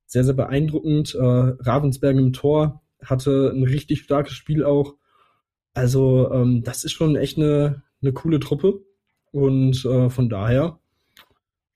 sehr, 0.05 0.23
sehr 0.23 0.33
beeindruckend. 0.33 1.15
Äh, 1.15 1.19
Ravensberg 1.19 2.17
im 2.17 2.33
Tor 2.33 2.81
hatte 3.03 3.51
ein 3.53 3.63
richtig 3.63 4.01
starkes 4.01 4.33
Spiel 4.33 4.63
auch. 4.63 4.95
Also 5.73 6.31
ähm, 6.31 6.63
das 6.63 6.83
ist 6.83 6.93
schon 6.93 7.15
echt 7.15 7.37
eine, 7.37 7.83
eine 8.01 8.13
coole 8.13 8.39
Truppe. 8.39 8.81
Und 9.31 9.85
äh, 9.85 10.09
von 10.09 10.29
daher 10.29 10.79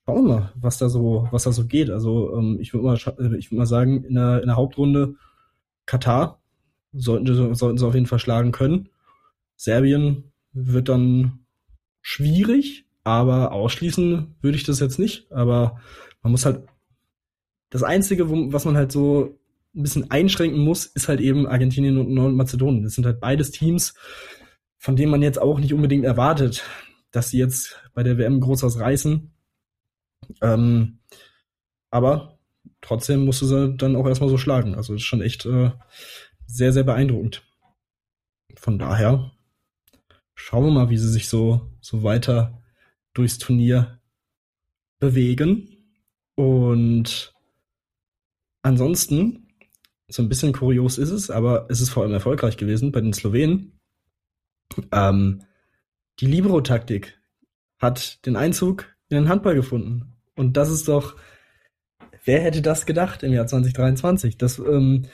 schauen 0.05 0.25
wir 0.25 0.33
mal, 0.33 0.53
was 0.55 0.77
da 0.77 0.89
so, 0.89 1.27
was 1.31 1.43
da 1.43 1.51
so 1.51 1.65
geht. 1.65 1.89
Also 1.89 2.35
ähm, 2.35 2.57
ich 2.59 2.73
würde 2.73 2.85
mal, 2.85 2.95
äh, 2.95 3.37
ich 3.37 3.51
würde 3.51 3.59
mal 3.59 3.65
sagen, 3.65 4.03
in 4.03 4.15
der, 4.15 4.41
in 4.41 4.47
der 4.47 4.55
Hauptrunde 4.55 5.15
Katar 5.85 6.40
sollten, 6.93 7.55
sollten 7.55 7.77
sie 7.77 7.85
auf 7.85 7.93
jeden 7.93 8.07
Fall 8.07 8.19
schlagen 8.19 8.51
können. 8.51 8.89
Serbien 9.55 10.31
wird 10.53 10.89
dann 10.89 11.45
schwierig, 12.01 12.85
aber 13.03 13.51
ausschließen 13.51 14.35
würde 14.41 14.57
ich 14.57 14.63
das 14.63 14.79
jetzt 14.79 14.99
nicht. 14.99 15.31
Aber 15.31 15.79
man 16.21 16.31
muss 16.31 16.45
halt, 16.45 16.63
das 17.69 17.83
Einzige, 17.83 18.29
was 18.51 18.65
man 18.65 18.75
halt 18.75 18.91
so 18.91 19.39
ein 19.75 19.83
bisschen 19.83 20.11
einschränken 20.11 20.59
muss, 20.59 20.85
ist 20.85 21.07
halt 21.07 21.21
eben 21.21 21.47
Argentinien 21.47 21.97
und 21.97 22.09
Nordmazedonien. 22.09 22.83
Das 22.83 22.93
sind 22.93 23.05
halt 23.05 23.21
beides 23.21 23.51
Teams, 23.51 23.93
von 24.77 24.95
denen 24.95 25.11
man 25.11 25.21
jetzt 25.21 25.39
auch 25.39 25.59
nicht 25.59 25.73
unbedingt 25.73 26.03
erwartet, 26.03 26.63
dass 27.11 27.29
sie 27.29 27.37
jetzt 27.37 27.79
bei 27.93 28.03
der 28.03 28.17
WM 28.17 28.41
groß 28.41 28.63
was 28.63 28.79
reißen. 28.79 29.31
Ähm, 30.41 30.99
aber 31.89 32.39
trotzdem 32.81 33.25
musste 33.25 33.45
sie 33.45 33.75
dann 33.75 33.95
auch 33.95 34.07
erstmal 34.07 34.29
so 34.29 34.37
schlagen. 34.37 34.75
Also 34.75 34.95
ist 34.95 35.03
schon 35.03 35.21
echt 35.21 35.45
äh, 35.45 35.71
sehr, 36.51 36.73
sehr 36.73 36.83
beeindruckend. 36.83 37.43
Von 38.55 38.77
daher 38.77 39.31
schauen 40.35 40.65
wir 40.65 40.71
mal, 40.71 40.89
wie 40.89 40.97
sie 40.97 41.09
sich 41.09 41.29
so, 41.29 41.71
so 41.79 42.03
weiter 42.03 42.61
durchs 43.13 43.37
Turnier 43.37 43.99
bewegen. 44.99 45.69
Und 46.35 47.33
ansonsten, 48.61 49.47
so 50.09 50.21
ein 50.21 50.29
bisschen 50.29 50.51
kurios 50.51 50.97
ist 50.97 51.11
es, 51.11 51.29
aber 51.29 51.67
es 51.69 51.79
ist 51.79 51.89
vor 51.89 52.03
allem 52.03 52.13
erfolgreich 52.13 52.57
gewesen 52.57 52.91
bei 52.91 52.99
den 52.99 53.13
Slowenen. 53.13 53.79
Ähm, 54.91 55.43
die 56.19 56.25
Libero-Taktik 56.25 57.17
hat 57.79 58.25
den 58.25 58.35
Einzug 58.35 58.93
in 59.09 59.15
den 59.15 59.29
Handball 59.29 59.55
gefunden. 59.55 60.17
Und 60.35 60.57
das 60.57 60.69
ist 60.69 60.87
doch, 60.87 61.15
wer 62.25 62.41
hätte 62.41 62.61
das 62.61 62.85
gedacht 62.85 63.23
im 63.23 63.33
Jahr 63.33 63.47
2023? 63.47 64.37
Das, 64.37 64.59
ähm, 64.59 65.07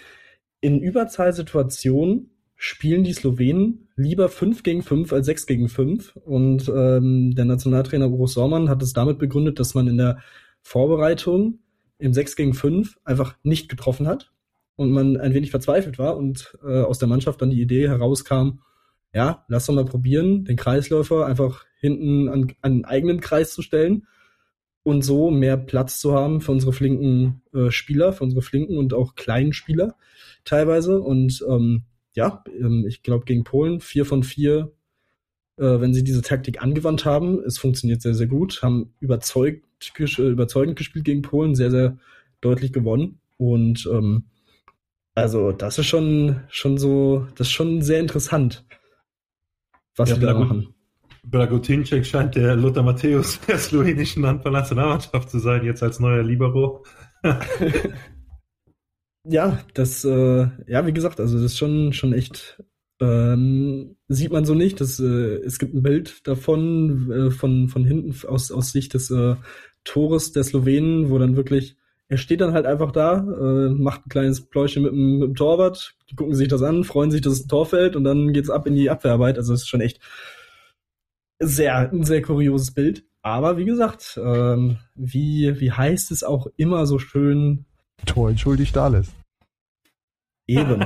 in 0.62 0.80
Überzahlsituationen 0.82 2.32
spielen 2.56 3.04
die 3.04 3.13
Slowenen 3.13 3.88
lieber 3.96 4.30
5 4.30 4.63
gegen 4.63 4.82
5 4.82 5.13
als 5.13 5.28
6 5.28 5.46
gegen 5.46 5.70
5. 5.70 6.15
Und 6.17 6.67
ähm, 6.70 7.36
der 7.36 7.46
Nationaltrainer 7.46 8.10
Uro 8.10 8.28
Sormann 8.28 8.70
hat 8.70 8.82
es 8.82 8.93
damit 8.93 9.20
begründet, 9.20 9.60
dass 9.60 9.76
man 9.76 9.88
in 9.88 9.98
der 9.98 10.20
Vorbereitung 10.62 11.60
im 12.00 12.13
6 12.13 12.36
gegen 12.36 12.54
5 12.54 13.00
einfach 13.04 13.36
nicht 13.43 13.70
getroffen 13.70 14.08
hat 14.08 14.32
und 14.76 14.91
man 14.91 15.17
ein 15.17 15.34
wenig 15.34 15.52
verzweifelt 15.52 16.00
war 16.00 16.17
und 16.17 16.58
äh, 16.63 16.82
aus 16.82 17.00
der 17.00 17.08
Mannschaft 17.08 17.41
dann 17.41 17.52
die 17.52 17.62
Idee 17.62 17.88
herauskam, 17.88 18.60
ja, 19.13 19.46
lass 19.48 19.65
doch 19.65 19.74
mal 19.74 19.86
probieren, 19.86 20.46
den 20.46 20.58
Kreisläufer 20.58 21.26
einfach 21.26 21.65
hinten 21.80 22.28
an, 22.28 22.41
an 22.62 22.72
einen 22.72 22.86
eigenen 22.86 23.20
Kreis 23.22 23.54
zu 23.54 23.62
stellen 23.62 24.08
und 24.88 25.02
so 25.02 25.32
mehr 25.32 25.58
Platz 25.58 26.00
zu 26.00 26.13
haben 26.13 26.39
für 26.39 26.54
unsere 26.54 26.71
flinken 26.71 27.41
äh, 27.54 27.71
Spieler, 27.71 28.13
für 28.13 28.23
unsere 28.23 28.41
flinken 28.41 28.78
und 28.78 28.93
auch 28.93 29.15
kleinen 29.15 29.52
Spieler 29.52 29.97
teilweise. 30.45 31.02
Und 31.02 31.43
ähm, 31.50 31.84
ja, 32.15 32.41
ähm, 32.58 32.86
ich 32.88 33.04
glaube 33.04 33.26
gegen 33.26 33.43
Polen 33.43 33.82
vier 33.82 34.06
von 34.06 34.23
vier, 34.23 34.71
äh, 35.58 35.82
wenn 35.82 35.93
sie 35.93 36.06
diese 36.06 36.21
Taktik 36.21 36.63
angewandt 36.63 37.04
haben, 37.04 37.39
es 37.45 37.58
funktioniert 37.58 38.02
sehr, 38.02 38.13
sehr 38.13 38.28
gut, 38.28 38.62
haben 38.63 38.93
überzeugt, 39.02 39.65
ges 39.93 40.17
äh, 40.19 40.30
überzeugend 40.30 40.78
gespielt 40.78 41.04
gegen 41.04 41.21
Polen, 41.21 41.54
sehr, 41.54 41.69
sehr 41.69 41.97
deutlich 42.39 42.71
gewonnen. 42.71 43.19
Und 43.36 43.89
ähm, 43.91 44.23
Also, 45.15 45.52
das 45.52 45.80
ist 45.80 45.88
schon, 45.88 46.43
schon 46.47 46.78
so, 46.78 47.28
das 47.36 47.47
ist 47.47 47.54
schon 47.54 47.82
sehr 47.82 48.00
interessant, 48.00 48.63
was 49.97 50.12
Ja, 50.12 50.15
die 50.15 50.21
da 50.21 50.34
machen. 50.34 50.73
Blagotinček 51.30 52.06
scheint 52.06 52.36
der 52.36 52.56
Lothar 52.56 52.84
Matthäus 52.84 53.40
der 53.48 53.58
slowenischen 53.58 54.26
Handball-Nationalmannschaft 54.26 55.30
zu 55.30 55.40
sein, 55.40 55.66
jetzt 55.66 55.84
als 55.84 56.00
neuer 56.00 56.24
Libero. 56.24 56.86
Ja, 59.30 59.60
das, 59.74 60.06
äh, 60.06 60.48
ja, 60.68 60.86
wie 60.86 60.94
gesagt, 60.94 61.20
also 61.20 61.36
das 61.36 61.52
ist 61.52 61.58
schon, 61.58 61.92
schon 61.92 62.13
echt, 62.13 62.63
ähm, 63.02 63.98
sieht 64.08 64.32
man 64.32 64.46
so 64.46 64.54
nicht. 64.54 64.80
Das, 64.80 65.00
äh, 65.00 65.36
es 65.44 65.60
gibt 65.60 65.74
ein 65.74 65.84
Bild 65.84 66.26
davon, 66.26 67.12
äh, 67.12 67.32
von, 67.32 67.68
von 67.68 67.84
hinten 67.84 68.16
aus, 68.28 68.52
aus 68.52 68.72
Sicht 68.72 68.94
des 68.94 69.12
äh, 69.12 69.36
Tores 69.84 70.32
der 70.32 70.46
Slowenen, 70.46 71.10
wo 71.10 71.18
dann 71.18 71.36
wirklich, 71.36 71.76
er 72.08 72.18
steht 72.18 72.40
dann 72.40 72.54
halt 72.54 72.66
einfach 72.66 72.94
da, 72.94 73.18
äh, 73.18 73.70
macht 73.70 74.06
ein 74.06 74.10
kleines 74.10 74.48
Pläuschen 74.48 74.84
mit 74.84 74.94
dem, 74.94 75.20
mit 75.20 75.30
dem 75.30 75.36
Torwart, 75.36 75.96
die 76.10 76.16
gucken 76.16 76.36
sich 76.36 76.48
das 76.48 76.62
an, 76.62 76.86
freuen 76.86 77.12
sich, 77.12 77.20
dass 77.20 77.34
es 77.34 77.46
ein 77.46 77.50
Tor 77.50 77.66
fällt 77.66 77.98
und 77.98 78.06
dann 78.06 78.32
geht's 78.32 78.50
ab 78.50 78.66
in 78.66 78.76
die 78.76 78.90
Abwehrarbeit. 78.90 79.38
Also 79.38 79.54
es 79.54 79.63
ist 79.63 79.68
schon 79.68 79.82
echt 79.82 80.00
sehr, 81.39 81.91
ein 81.91 82.04
sehr 82.04 82.21
kurioses 82.21 82.73
Bild. 82.73 83.06
Aber 83.21 83.58
wie 83.58 83.65
gesagt, 83.65 84.19
ähm, 84.23 84.78
wie, 84.95 85.60
wie 85.60 85.71
heißt 85.71 86.12
es 86.12 86.23
auch 86.23 86.47
immer 86.56 86.86
so 86.86 87.00
schön, 87.00 87.65
Tor 88.06 88.30
entschuldigt 88.30 88.78
alles. 88.78 89.12
Eben. 90.45 90.86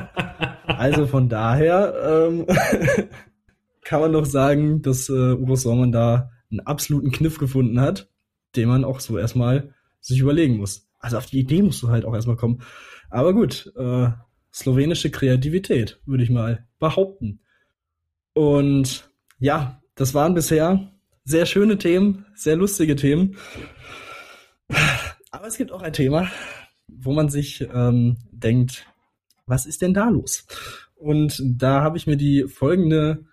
Also 0.65 1.05
von 1.05 1.29
daher 1.29 1.93
ähm, 2.03 2.47
kann 3.83 4.01
man 4.01 4.13
doch 4.13 4.25
sagen, 4.25 4.81
dass 4.81 5.09
äh, 5.09 5.33
Uwe 5.33 5.57
Sormann 5.57 5.91
da 5.91 6.31
einen 6.49 6.61
absoluten 6.61 7.11
Kniff 7.11 7.37
gefunden 7.37 7.79
hat, 7.79 8.09
den 8.55 8.69
man 8.69 8.83
auch 8.83 8.99
so 8.99 9.17
erstmal 9.17 9.73
sich 9.99 10.19
überlegen 10.19 10.57
muss. 10.57 10.89
Also 10.99 11.17
auf 11.17 11.25
die 11.27 11.39
Idee 11.39 11.61
musst 11.61 11.83
du 11.83 11.89
halt 11.89 12.05
auch 12.05 12.15
erstmal 12.15 12.37
kommen. 12.37 12.61
Aber 13.09 13.33
gut, 13.33 13.71
äh, 13.77 14.09
slowenische 14.53 15.11
Kreativität, 15.11 15.99
würde 16.05 16.23
ich 16.23 16.29
mal 16.29 16.67
behaupten. 16.79 17.41
Und 18.33 19.11
ja, 19.37 19.80
das 20.01 20.15
waren 20.15 20.33
bisher 20.33 20.91
sehr 21.25 21.45
schöne 21.45 21.77
Themen, 21.77 22.25
sehr 22.33 22.55
lustige 22.55 22.95
Themen. 22.95 23.37
Aber 25.29 25.45
es 25.45 25.57
gibt 25.57 25.71
auch 25.71 25.83
ein 25.83 25.93
Thema, 25.93 26.27
wo 26.87 27.13
man 27.13 27.29
sich 27.29 27.61
ähm, 27.71 28.17
denkt, 28.31 28.87
was 29.45 29.67
ist 29.67 29.83
denn 29.83 29.93
da 29.93 30.09
los? 30.09 30.47
Und 30.95 31.39
da 31.45 31.81
habe 31.81 31.97
ich 31.97 32.07
mir 32.07 32.17
die 32.17 32.47
folgende 32.47 33.25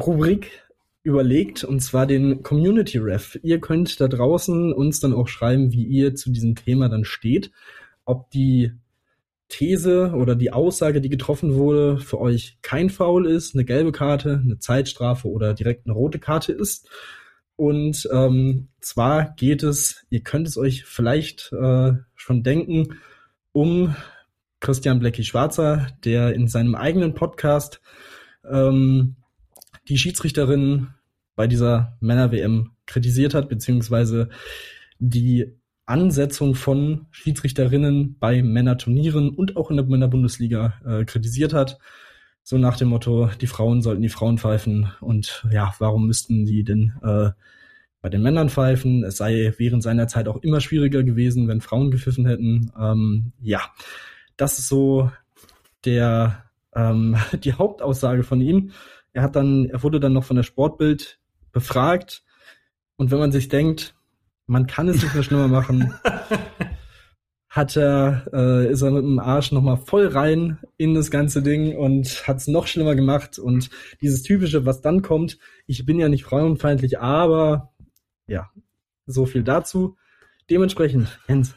Rubrik 0.00 0.62
überlegt, 1.02 1.64
und 1.64 1.80
zwar 1.80 2.06
den 2.06 2.44
Community 2.44 2.98
Ref. 2.98 3.36
Ihr 3.42 3.60
könnt 3.60 4.00
da 4.00 4.06
draußen 4.06 4.72
uns 4.72 5.00
dann 5.00 5.12
auch 5.12 5.26
schreiben, 5.26 5.72
wie 5.72 5.84
ihr 5.84 6.14
zu 6.14 6.30
diesem 6.30 6.54
Thema 6.54 6.88
dann 6.88 7.04
steht, 7.04 7.50
ob 8.04 8.30
die 8.30 8.70
These 9.48 10.12
oder 10.14 10.34
die 10.34 10.52
Aussage, 10.52 11.00
die 11.00 11.08
getroffen 11.08 11.54
wurde, 11.54 11.98
für 11.98 12.20
euch 12.20 12.58
kein 12.62 12.90
Foul 12.90 13.26
ist, 13.26 13.54
eine 13.54 13.64
gelbe 13.64 13.92
Karte, 13.92 14.40
eine 14.42 14.58
Zeitstrafe 14.58 15.28
oder 15.28 15.54
direkt 15.54 15.86
eine 15.86 15.94
rote 15.94 16.18
Karte 16.18 16.52
ist. 16.52 16.88
Und 17.56 18.08
ähm, 18.12 18.68
zwar 18.80 19.34
geht 19.36 19.62
es, 19.62 20.04
ihr 20.10 20.20
könnt 20.20 20.48
es 20.48 20.56
euch 20.56 20.84
vielleicht 20.84 21.52
äh, 21.52 21.92
schon 22.14 22.42
denken, 22.42 22.98
um 23.52 23.94
Christian 24.60 24.98
Blecki-Schwarzer, 24.98 25.88
der 26.04 26.34
in 26.34 26.48
seinem 26.48 26.74
eigenen 26.74 27.14
Podcast 27.14 27.80
ähm, 28.50 29.16
die 29.88 29.98
Schiedsrichterin 29.98 30.88
bei 31.36 31.46
dieser 31.46 31.96
Männer-WM 32.00 32.72
kritisiert 32.86 33.34
hat, 33.34 33.48
beziehungsweise 33.48 34.30
die 34.98 35.52
Ansetzung 35.86 36.54
von 36.54 37.06
Schiedsrichterinnen 37.10 38.16
bei 38.18 38.42
Männerturnieren 38.42 39.30
und 39.30 39.56
auch 39.56 39.70
in 39.70 39.76
der 39.76 39.86
Männerbundesliga 39.86 40.74
äh, 40.84 41.04
kritisiert 41.04 41.52
hat. 41.52 41.78
So 42.42 42.58
nach 42.58 42.76
dem 42.76 42.88
Motto, 42.88 43.30
die 43.40 43.46
Frauen 43.46 43.82
sollten 43.82 44.02
die 44.02 44.08
Frauen 44.08 44.38
pfeifen 44.38 44.92
und 45.00 45.46
ja, 45.50 45.74
warum 45.78 46.06
müssten 46.06 46.44
die 46.44 46.62
denn 46.62 46.92
äh, 47.02 47.30
bei 48.00 48.08
den 48.10 48.22
Männern 48.22 48.50
pfeifen? 48.50 49.02
Es 49.04 49.16
sei 49.16 49.54
während 49.56 49.82
seiner 49.82 50.08
Zeit 50.08 50.28
auch 50.28 50.36
immer 50.42 50.60
schwieriger 50.60 51.02
gewesen, 51.02 51.48
wenn 51.48 51.60
Frauen 51.60 51.90
gepfiffen 51.90 52.26
hätten. 52.26 52.70
Ähm, 52.78 53.32
ja, 53.40 53.60
das 54.36 54.58
ist 54.58 54.68
so 54.68 55.10
der 55.84 56.44
ähm, 56.74 57.16
die 57.32 57.54
Hauptaussage 57.54 58.22
von 58.22 58.40
ihm. 58.40 58.72
Er 59.12 59.22
hat 59.22 59.36
dann, 59.36 59.66
er 59.66 59.82
wurde 59.82 60.00
dann 60.00 60.12
noch 60.12 60.24
von 60.24 60.36
der 60.36 60.42
Sportbild 60.42 61.18
befragt 61.52 62.24
und 62.96 63.10
wenn 63.10 63.18
man 63.18 63.32
sich 63.32 63.48
denkt, 63.48 63.94
man 64.46 64.66
kann 64.66 64.88
es 64.88 65.02
nicht 65.02 65.14
mehr 65.14 65.22
schlimmer 65.22 65.48
machen, 65.48 65.94
hat 67.48 67.76
er, 67.76 68.26
äh, 68.32 68.70
ist 68.70 68.82
er 68.82 68.90
mit 68.90 69.04
dem 69.04 69.18
Arsch 69.18 69.52
nochmal 69.52 69.76
voll 69.76 70.08
rein 70.08 70.58
in 70.76 70.94
das 70.94 71.10
ganze 71.10 71.42
Ding 71.42 71.76
und 71.76 72.26
hat 72.26 72.38
es 72.38 72.48
noch 72.48 72.66
schlimmer 72.66 72.94
gemacht. 72.96 73.38
Und 73.38 73.70
dieses 74.00 74.22
typische, 74.22 74.66
was 74.66 74.80
dann 74.80 75.02
kommt, 75.02 75.38
ich 75.66 75.86
bin 75.86 76.00
ja 76.00 76.08
nicht 76.08 76.24
frauenfeindlich, 76.24 76.98
aber 76.98 77.72
ja, 78.26 78.50
so 79.06 79.24
viel 79.26 79.44
dazu. 79.44 79.96
Dementsprechend, 80.50 81.20
Jens, 81.28 81.54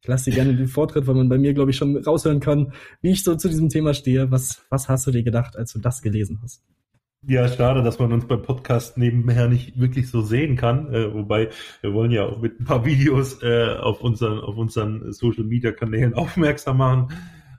ich 0.00 0.08
lasse 0.08 0.30
dir 0.30 0.36
gerne 0.36 0.54
den 0.54 0.68
Vortritt, 0.68 1.06
weil 1.06 1.14
man 1.14 1.28
bei 1.28 1.36
mir, 1.36 1.52
glaube 1.52 1.72
ich, 1.72 1.76
schon 1.76 1.96
raushören 1.96 2.40
kann, 2.40 2.72
wie 3.02 3.10
ich 3.10 3.24
so 3.24 3.34
zu 3.34 3.48
diesem 3.48 3.68
Thema 3.68 3.92
stehe. 3.92 4.30
Was, 4.30 4.62
was 4.70 4.88
hast 4.88 5.06
du 5.06 5.10
dir 5.10 5.22
gedacht, 5.22 5.56
als 5.56 5.72
du 5.72 5.78
das 5.78 6.00
gelesen 6.00 6.38
hast? 6.42 6.62
Ja, 7.26 7.46
schade, 7.48 7.82
dass 7.82 7.98
man 7.98 8.14
uns 8.14 8.26
beim 8.26 8.40
Podcast 8.40 8.96
nebenher 8.96 9.46
nicht 9.46 9.78
wirklich 9.78 10.10
so 10.10 10.22
sehen 10.22 10.56
kann. 10.56 10.92
Äh, 10.92 11.12
wobei 11.12 11.50
wir 11.82 11.92
wollen 11.92 12.10
ja 12.10 12.24
auch 12.24 12.40
mit 12.40 12.58
ein 12.58 12.64
paar 12.64 12.86
Videos 12.86 13.42
äh, 13.42 13.76
auf 13.78 14.00
unseren 14.00 14.40
auf 14.40 14.56
unseren 14.56 15.12
Social 15.12 15.44
Media 15.44 15.70
Kanälen 15.70 16.14
aufmerksam 16.14 16.78
machen. 16.78 17.08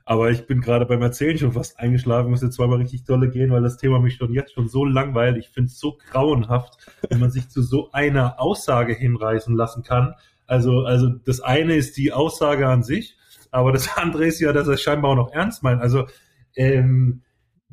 Aber 0.04 0.32
ich 0.32 0.48
bin 0.48 0.60
gerade 0.60 0.84
beim 0.84 1.00
Erzählen 1.00 1.38
schon 1.38 1.52
fast 1.52 1.78
eingeschlafen, 1.78 2.30
muss 2.30 2.42
jetzt 2.42 2.56
zweimal 2.56 2.78
richtig 2.78 3.04
dolle 3.04 3.30
gehen, 3.30 3.52
weil 3.52 3.62
das 3.62 3.76
Thema 3.76 4.00
mich 4.00 4.16
schon 4.16 4.34
jetzt 4.34 4.52
schon 4.52 4.68
so 4.68 4.84
langweilt. 4.84 5.36
Ich 5.36 5.48
finde 5.50 5.68
es 5.68 5.78
so 5.78 5.96
grauenhaft, 6.10 6.90
wenn 7.08 7.20
man 7.20 7.30
sich 7.30 7.48
zu 7.48 7.62
so 7.62 7.92
einer 7.92 8.40
Aussage 8.40 8.94
hinreißen 8.94 9.54
lassen 9.54 9.84
kann. 9.84 10.14
Also, 10.48 10.80
also 10.80 11.08
das 11.08 11.40
eine 11.40 11.76
ist 11.76 11.96
die 11.96 12.12
Aussage 12.12 12.66
an 12.66 12.82
sich, 12.82 13.16
aber 13.52 13.70
das 13.70 13.88
andere 13.96 14.26
ist 14.26 14.40
ja, 14.40 14.52
dass 14.52 14.66
er 14.66 14.76
scheinbar 14.76 15.12
auch 15.12 15.16
noch 15.16 15.32
ernst 15.32 15.62
meint. 15.62 15.80
Also 15.80 16.08
ähm, 16.56 17.22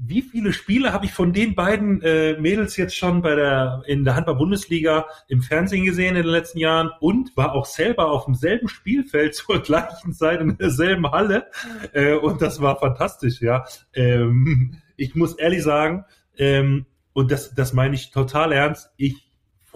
wie 0.02 0.22
viele 0.22 0.54
Spiele 0.54 0.94
habe 0.94 1.06
ich 1.06 1.14
von 1.14 1.34
den 1.34 1.56
beiden 1.56 2.02
äh, 2.02 2.40
Mädels 2.40 2.78
jetzt 2.78 2.96
schon 2.96 3.22
bei 3.22 3.36
der 3.36 3.84
in 3.86 4.06
der 4.06 4.16
Handball-Bundesliga 4.16 5.06
im 5.28 5.42
Fernsehen 5.42 5.84
gesehen 5.84 6.16
in 6.16 6.24
den 6.24 6.32
letzten 6.32 6.60
Jahren 6.60 6.92
und 7.02 7.36
war 7.36 7.54
auch 7.54 7.66
selber 7.66 8.10
auf 8.12 8.26
demselben 8.26 8.70
Spielfeld 8.70 9.36
zur 9.36 9.62
gleichen 9.62 10.14
Zeit 10.14 10.40
in 10.40 10.58
derselben 10.58 11.12
Halle 11.12 11.48
äh, 11.94 12.14
und 12.14 12.42
das 12.42 12.62
war 12.62 12.80
fantastisch, 12.80 13.42
ja. 13.42 13.66
Ähm, 13.94 14.78
ich 14.96 15.16
muss 15.16 15.34
ehrlich 15.36 15.64
sagen, 15.64 16.06
ähm, 16.38 16.86
und 17.14 17.32
das, 17.32 17.54
das 17.54 17.74
meine 17.74 17.96
ich 17.96 18.12
total 18.12 18.54
ernst, 18.54 18.92
ich 18.96 19.29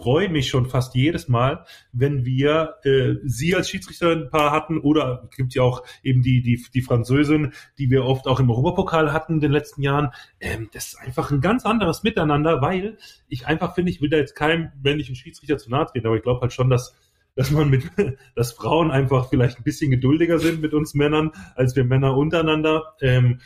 freue 0.04 0.28
mich 0.28 0.50
schon 0.50 0.66
fast 0.66 0.94
jedes 0.94 1.28
Mal, 1.28 1.64
wenn 1.92 2.26
wir 2.26 2.74
äh, 2.84 3.14
sie 3.24 3.54
als 3.54 3.70
Schiedsrichterin 3.70 4.24
ein 4.24 4.30
paar 4.30 4.52
hatten 4.52 4.78
oder 4.78 5.30
gibt 5.34 5.54
ja 5.54 5.62
auch 5.62 5.82
eben 6.02 6.20
die, 6.20 6.42
die, 6.42 6.62
die 6.74 6.82
Französin, 6.82 7.54
die 7.78 7.88
wir 7.88 8.04
oft 8.04 8.26
auch 8.26 8.38
im 8.38 8.50
Europapokal 8.50 9.14
hatten 9.14 9.34
in 9.34 9.40
den 9.40 9.50
letzten 9.50 9.80
Jahren. 9.80 10.10
Ähm, 10.40 10.68
das 10.74 10.88
ist 10.88 10.98
einfach 11.00 11.30
ein 11.30 11.40
ganz 11.40 11.64
anderes 11.64 12.02
Miteinander, 12.02 12.60
weil 12.60 12.98
ich 13.28 13.46
einfach 13.46 13.74
finde, 13.74 13.92
ich 13.92 14.02
will 14.02 14.10
da 14.10 14.18
jetzt 14.18 14.36
keinem 14.36 14.72
männlichen 14.82 15.14
Schiedsrichter 15.14 15.56
zu 15.56 15.70
nahe 15.70 15.86
treten, 15.86 16.06
aber 16.06 16.16
ich 16.16 16.22
glaube 16.22 16.42
halt 16.42 16.52
schon, 16.52 16.68
dass 16.68 16.94
dass 17.36 17.50
man 17.50 17.68
mit, 17.70 17.90
dass 18.36 18.52
Frauen 18.52 18.90
einfach 18.90 19.30
vielleicht 19.30 19.58
ein 19.58 19.64
bisschen 19.64 19.90
geduldiger 19.90 20.38
sind 20.38 20.60
mit 20.60 20.74
uns 20.74 20.94
Männern, 20.94 21.32
als 21.56 21.74
wir 21.74 21.84
Männer 21.84 22.16
untereinander. 22.16 22.94
Ähm, 23.00 23.40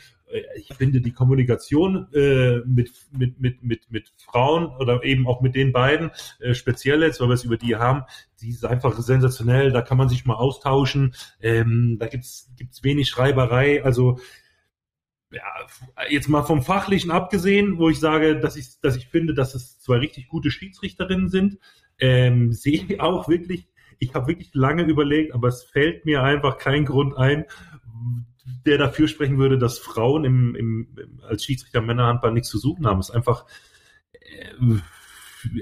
ich 0.55 0.73
finde 0.75 1.01
die 1.01 1.11
Kommunikation 1.11 2.07
äh, 2.13 2.59
mit, 2.65 2.91
mit, 3.11 3.39
mit, 3.39 3.63
mit, 3.63 3.91
mit 3.91 4.13
Frauen 4.17 4.67
oder 4.77 5.03
eben 5.03 5.27
auch 5.27 5.41
mit 5.41 5.55
den 5.55 5.71
beiden, 5.71 6.11
äh, 6.39 6.53
speziell 6.53 7.01
jetzt, 7.01 7.19
weil 7.19 7.29
wir 7.29 7.33
es 7.33 7.43
über 7.43 7.57
die 7.57 7.75
haben, 7.75 8.03
die 8.41 8.49
ist 8.49 8.65
einfach 8.65 8.97
sensationell, 8.99 9.71
da 9.71 9.81
kann 9.81 9.97
man 9.97 10.09
sich 10.09 10.25
mal 10.25 10.35
austauschen, 10.35 11.15
ähm, 11.41 11.97
da 11.99 12.07
gibt's 12.07 12.51
gibt's 12.57 12.83
wenig 12.83 13.09
Schreiberei, 13.09 13.83
also 13.83 14.19
ja, 15.31 15.43
jetzt 16.09 16.27
mal 16.27 16.43
vom 16.43 16.63
Fachlichen 16.63 17.11
abgesehen, 17.11 17.77
wo 17.77 17.89
ich 17.89 17.99
sage, 17.99 18.39
dass 18.39 18.55
ich, 18.55 18.79
dass 18.81 18.95
ich 18.95 19.07
finde, 19.07 19.33
dass 19.33 19.55
es 19.55 19.79
zwei 19.79 19.97
richtig 19.97 20.27
gute 20.27 20.51
Schiedsrichterinnen 20.51 21.29
sind, 21.29 21.59
ähm, 21.99 22.51
sehe 22.51 22.83
ich 22.87 22.99
auch 22.99 23.27
wirklich, 23.27 23.67
ich 23.99 24.13
habe 24.13 24.27
wirklich 24.27 24.49
lange 24.53 24.83
überlegt, 24.83 25.33
aber 25.33 25.49
es 25.49 25.63
fällt 25.63 26.05
mir 26.05 26.23
einfach 26.23 26.57
kein 26.57 26.85
Grund 26.85 27.15
ein, 27.17 27.45
der 28.65 28.77
dafür 28.77 29.07
sprechen 29.07 29.37
würde, 29.37 29.57
dass 29.57 29.79
Frauen 29.79 30.25
im, 30.25 30.55
im, 30.55 30.87
als 31.27 31.43
Schiedsrichter 31.43 31.81
Männerhandball 31.81 32.31
nichts 32.31 32.49
zu 32.49 32.57
suchen 32.57 32.85
haben. 32.85 32.99
Es 32.99 33.09
ist 33.09 33.15
einfach, 33.15 33.45
äh, 34.13 34.79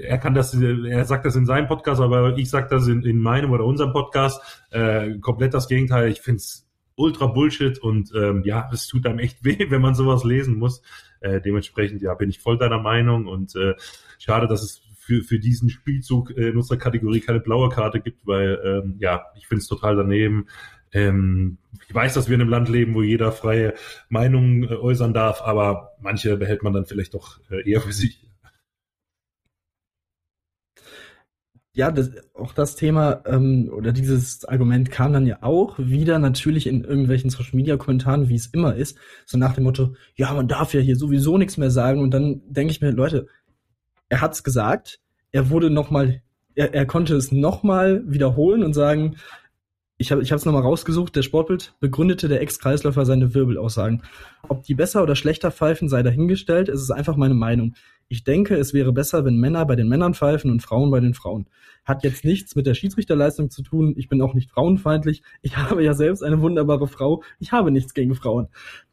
er 0.02 0.18
kann 0.18 0.34
das, 0.34 0.54
er 0.54 1.04
sagt 1.04 1.24
das 1.24 1.36
in 1.36 1.46
seinem 1.46 1.68
Podcast, 1.68 2.00
aber 2.00 2.36
ich 2.36 2.50
sage 2.50 2.68
das 2.70 2.88
in, 2.88 3.02
in 3.02 3.20
meinem 3.20 3.52
oder 3.52 3.64
unserem 3.64 3.92
Podcast, 3.92 4.62
äh, 4.70 5.18
komplett 5.18 5.54
das 5.54 5.68
Gegenteil. 5.68 6.10
Ich 6.10 6.20
finde 6.20 6.38
es 6.38 6.68
ultra 6.96 7.26
Bullshit 7.26 7.78
und 7.78 8.12
ähm, 8.14 8.42
ja, 8.44 8.68
es 8.72 8.88
tut 8.88 9.06
einem 9.06 9.20
echt 9.20 9.44
weh, 9.44 9.66
wenn 9.70 9.80
man 9.80 9.94
sowas 9.94 10.24
lesen 10.24 10.58
muss. 10.58 10.82
Äh, 11.20 11.40
dementsprechend, 11.40 12.02
ja, 12.02 12.14
bin 12.14 12.30
ich 12.30 12.40
voll 12.40 12.58
deiner 12.58 12.80
Meinung 12.80 13.26
und 13.26 13.54
äh, 13.56 13.74
schade, 14.18 14.46
dass 14.46 14.62
es 14.62 14.82
für, 14.98 15.22
für 15.22 15.38
diesen 15.38 15.70
Spielzug 15.70 16.36
äh, 16.36 16.48
in 16.48 16.56
unserer 16.56 16.76
Kategorie 16.76 17.20
keine 17.20 17.40
blaue 17.40 17.70
Karte 17.70 18.00
gibt, 18.00 18.26
weil 18.26 18.60
ähm, 18.62 18.96
ja, 18.98 19.24
ich 19.36 19.46
finde 19.46 19.62
es 19.62 19.68
total 19.68 19.96
daneben. 19.96 20.48
Ähm, 20.92 21.58
ich 21.86 21.94
weiß, 21.94 22.14
dass 22.14 22.28
wir 22.28 22.34
in 22.34 22.40
einem 22.40 22.50
Land 22.50 22.68
leben, 22.68 22.94
wo 22.94 23.02
jeder 23.02 23.32
freie 23.32 23.74
Meinung 24.08 24.64
äh, 24.64 24.74
äußern 24.74 25.14
darf, 25.14 25.42
aber 25.42 25.92
manche 26.00 26.36
behält 26.36 26.62
man 26.62 26.72
dann 26.72 26.86
vielleicht 26.86 27.14
doch 27.14 27.40
äh, 27.50 27.68
eher 27.70 27.80
für 27.80 27.92
sich. 27.92 28.28
ja, 31.78 31.92
das, 31.92 32.10
auch 32.34 32.54
das 32.54 32.74
Thema 32.74 33.22
ähm, 33.24 33.70
oder 33.72 33.92
dieses 33.92 34.44
Argument 34.44 34.90
kam 34.90 35.12
dann 35.12 35.28
ja 35.28 35.38
auch 35.42 35.78
wieder 35.78 36.18
natürlich 36.18 36.66
in 36.66 36.82
irgendwelchen 36.82 37.30
Social 37.30 37.54
Media 37.54 37.76
Kommentaren, 37.76 38.28
wie 38.28 38.34
es 38.34 38.46
immer 38.46 38.74
ist, 38.74 38.98
so 39.26 39.38
nach 39.38 39.54
dem 39.54 39.62
Motto, 39.62 39.94
ja, 40.16 40.34
man 40.34 40.48
darf 40.48 40.74
ja 40.74 40.80
hier 40.80 40.96
sowieso 40.96 41.38
nichts 41.38 41.56
mehr 41.56 41.70
sagen. 41.70 42.00
Und 42.00 42.10
dann 42.10 42.42
denke 42.48 42.72
ich 42.72 42.80
mir, 42.80 42.90
Leute, 42.90 43.28
er 44.08 44.20
hat's 44.20 44.42
gesagt, 44.42 44.98
er 45.30 45.50
wurde 45.50 45.70
noch 45.70 45.92
mal, 45.92 46.20
er, 46.56 46.74
er 46.74 46.84
konnte 46.84 47.14
es 47.14 47.30
noch 47.30 47.62
mal 47.62 48.02
wiederholen 48.06 48.64
und 48.64 48.74
sagen, 48.74 49.14
ich 50.00 50.12
habe 50.12 50.22
ich 50.22 50.30
es 50.30 50.44
nochmal 50.44 50.62
rausgesucht, 50.62 51.16
der 51.16 51.22
Sportbild 51.22 51.74
begründete 51.80 52.28
der 52.28 52.40
Ex-Kreisläufer 52.40 53.04
seine 53.04 53.34
Wirbelaussagen. 53.34 54.02
Ob 54.48 54.62
die 54.62 54.74
besser 54.74 55.02
oder 55.02 55.16
schlechter 55.16 55.50
pfeifen, 55.50 55.88
sei 55.88 56.04
dahingestellt, 56.04 56.68
es 56.68 56.80
ist 56.80 56.92
einfach 56.92 57.16
meine 57.16 57.34
Meinung. 57.34 57.74
Ich 58.06 58.22
denke, 58.22 58.54
es 58.54 58.72
wäre 58.72 58.92
besser, 58.92 59.24
wenn 59.24 59.38
Männer 59.38 59.66
bei 59.66 59.74
den 59.74 59.88
Männern 59.88 60.14
pfeifen 60.14 60.52
und 60.52 60.62
Frauen 60.62 60.92
bei 60.92 61.00
den 61.00 61.14
Frauen. 61.14 61.48
Hat 61.84 62.04
jetzt 62.04 62.24
nichts 62.24 62.54
mit 62.54 62.66
der 62.66 62.74
Schiedsrichterleistung 62.74 63.50
zu 63.50 63.62
tun. 63.62 63.94
Ich 63.96 64.08
bin 64.08 64.22
auch 64.22 64.34
nicht 64.34 64.50
frauenfeindlich. 64.52 65.22
Ich 65.42 65.56
habe 65.56 65.82
ja 65.82 65.94
selbst 65.94 66.22
eine 66.22 66.40
wunderbare 66.40 66.86
Frau. 66.86 67.22
Ich 67.40 67.50
habe 67.50 67.72
nichts 67.72 67.92
gegen 67.92 68.14
Frauen. 68.14 68.46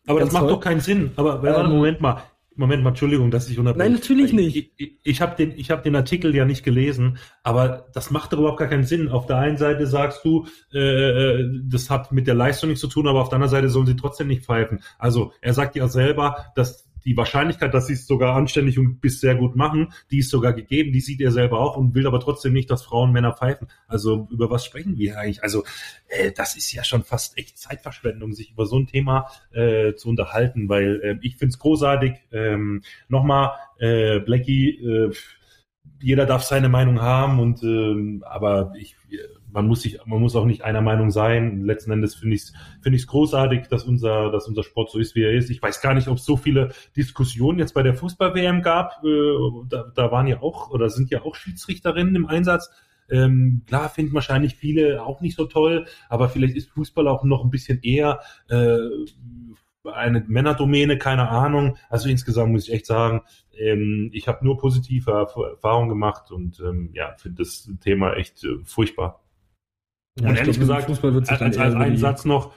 Aber 0.07 0.19
Ganz 0.19 0.31
das 0.31 0.33
macht 0.33 0.49
toll. 0.49 0.53
doch 0.53 0.59
keinen 0.59 0.81
Sinn. 0.81 1.11
Aber 1.17 1.43
ähm, 1.43 1.69
Moment 1.69 2.01
mal. 2.01 2.23
Moment 2.55 2.83
mal, 2.83 2.89
Entschuldigung, 2.89 3.31
dass 3.31 3.49
ich 3.49 3.59
unterbreche. 3.59 3.89
Nein, 3.89 3.93
natürlich 3.93 4.31
nicht. 4.33 4.55
Ich, 4.55 4.71
ich, 4.77 4.97
ich 5.03 5.21
habe 5.21 5.35
den, 5.35 5.57
ich 5.57 5.71
hab 5.71 5.83
den 5.83 5.95
Artikel 5.95 6.33
ja 6.33 6.45
nicht 6.45 6.63
gelesen, 6.63 7.17
aber 7.43 7.87
das 7.93 8.11
macht 8.11 8.31
doch 8.31 8.39
überhaupt 8.39 8.59
gar 8.59 8.69
keinen 8.69 8.85
Sinn. 8.85 9.09
Auf 9.09 9.25
der 9.25 9.37
einen 9.37 9.57
Seite 9.57 9.87
sagst 9.87 10.23
du, 10.23 10.45
äh, 10.71 11.43
das 11.63 11.89
hat 11.89 12.11
mit 12.11 12.27
der 12.27 12.35
Leistung 12.35 12.69
nichts 12.69 12.81
zu 12.81 12.87
tun, 12.87 13.07
aber 13.07 13.21
auf 13.21 13.29
der 13.29 13.35
anderen 13.35 13.51
Seite 13.51 13.69
sollen 13.69 13.87
sie 13.87 13.95
trotzdem 13.95 14.27
nicht 14.27 14.45
pfeifen. 14.45 14.81
Also 14.97 15.33
er 15.41 15.53
sagt 15.53 15.75
ja 15.75 15.87
selber, 15.87 16.45
dass 16.55 16.87
die 17.05 17.15
Wahrscheinlichkeit, 17.15 17.73
dass 17.73 17.87
sie 17.87 17.93
es 17.93 18.07
sogar 18.07 18.35
anständig 18.35 18.79
und 18.79 18.99
bis 18.99 19.21
sehr 19.21 19.35
gut 19.35 19.55
machen, 19.55 19.93
die 20.11 20.19
ist 20.19 20.29
sogar 20.29 20.53
gegeben, 20.53 20.91
die 20.91 21.01
sieht 21.01 21.21
er 21.21 21.31
selber 21.31 21.59
auch 21.59 21.77
und 21.77 21.93
will 21.93 22.07
aber 22.07 22.19
trotzdem 22.19 22.53
nicht, 22.53 22.69
dass 22.71 22.83
Frauen 22.83 23.11
Männer 23.11 23.33
pfeifen. 23.33 23.67
Also 23.87 24.27
über 24.31 24.49
was 24.49 24.65
sprechen 24.65 24.97
wir 24.97 25.17
eigentlich? 25.19 25.43
Also 25.43 25.63
äh, 26.07 26.31
das 26.31 26.55
ist 26.55 26.71
ja 26.71 26.83
schon 26.83 27.03
fast 27.03 27.37
echt 27.37 27.57
Zeitverschwendung, 27.57 28.33
sich 28.33 28.51
über 28.51 28.65
so 28.65 28.79
ein 28.79 28.87
Thema 28.87 29.27
äh, 29.51 29.93
zu 29.93 30.09
unterhalten, 30.09 30.67
weil 30.67 31.01
äh, 31.03 31.17
ich 31.21 31.37
finde 31.37 31.53
es 31.53 31.59
großartig. 31.59 32.13
Ähm, 32.31 32.81
Nochmal, 33.07 33.51
äh, 33.77 34.19
Blackie, 34.19 34.69
äh, 34.83 35.13
jeder 36.01 36.25
darf 36.25 36.43
seine 36.43 36.69
Meinung 36.69 37.01
haben 37.01 37.39
und 37.39 37.63
ähm, 37.63 38.23
aber 38.27 38.73
ich 38.77 38.95
man 39.55 39.67
muss 39.67 39.81
sich, 39.81 39.97
man 40.05 40.19
muss 40.19 40.35
auch 40.35 40.45
nicht 40.45 40.63
einer 40.63 40.81
Meinung 40.81 41.09
sein. 41.09 41.63
Letzten 41.63 41.91
Endes 41.91 42.13
finde 42.13 42.35
ich 42.35 42.43
es 42.43 42.53
finde 42.81 42.97
ich 42.97 43.07
großartig, 43.07 43.67
dass 43.69 43.85
unser, 43.85 44.29
dass 44.29 44.47
unser 44.47 44.63
Sport 44.63 44.91
so 44.91 44.99
ist, 44.99 45.15
wie 45.15 45.23
er 45.23 45.31
ist. 45.31 45.49
Ich 45.49 45.61
weiß 45.61 45.81
gar 45.81 45.93
nicht, 45.93 46.09
ob 46.09 46.17
es 46.17 46.25
so 46.25 46.35
viele 46.37 46.73
Diskussionen 46.95 47.57
jetzt 47.57 47.73
bei 47.73 47.81
der 47.81 47.95
Fußball-WM 47.95 48.61
gab. 48.61 49.01
Äh, 49.03 49.67
da, 49.69 49.91
da 49.95 50.11
waren 50.11 50.27
ja 50.27 50.41
auch 50.41 50.69
oder 50.69 50.89
sind 50.89 51.09
ja 51.09 51.23
auch 51.23 51.35
Schiedsrichterinnen 51.35 52.15
im 52.15 52.27
Einsatz. 52.27 52.69
Ähm, 53.09 53.63
klar 53.65 53.89
finden 53.89 54.13
wahrscheinlich 54.13 54.55
viele 54.55 55.03
auch 55.03 55.21
nicht 55.21 55.37
so 55.37 55.45
toll, 55.45 55.85
aber 56.09 56.27
vielleicht 56.27 56.55
ist 56.55 56.69
Fußball 56.71 57.07
auch 57.07 57.23
noch 57.23 57.43
ein 57.43 57.51
bisschen 57.51 57.79
eher 57.81 58.19
äh, 58.49 58.77
eine 59.83 60.25
Männerdomäne, 60.27 60.97
keine 60.97 61.29
Ahnung. 61.29 61.77
Also 61.89 62.09
insgesamt 62.09 62.51
muss 62.51 62.67
ich 62.67 62.73
echt 62.73 62.87
sagen, 62.87 63.21
ähm, 63.57 64.09
ich 64.11 64.27
habe 64.27 64.43
nur 64.43 64.57
positive 64.57 65.11
Erfahrungen 65.11 65.89
gemacht 65.89 66.31
und 66.31 66.59
ähm, 66.59 66.89
ja, 66.93 67.15
finde 67.17 67.43
das 67.43 67.69
Thema 67.79 68.15
echt 68.15 68.43
äh, 68.43 68.57
furchtbar. 68.63 69.24
Ja, 70.19 70.29
und 70.29 70.37
ehrlich 70.37 70.59
gesagt, 70.59 70.85
Fußball 70.85 71.13
wird 71.13 71.27
sich 71.27 71.41
als, 71.41 71.57
als 71.57 71.75
ein 71.75 71.97
Satz 71.97 72.25
noch, 72.25 72.53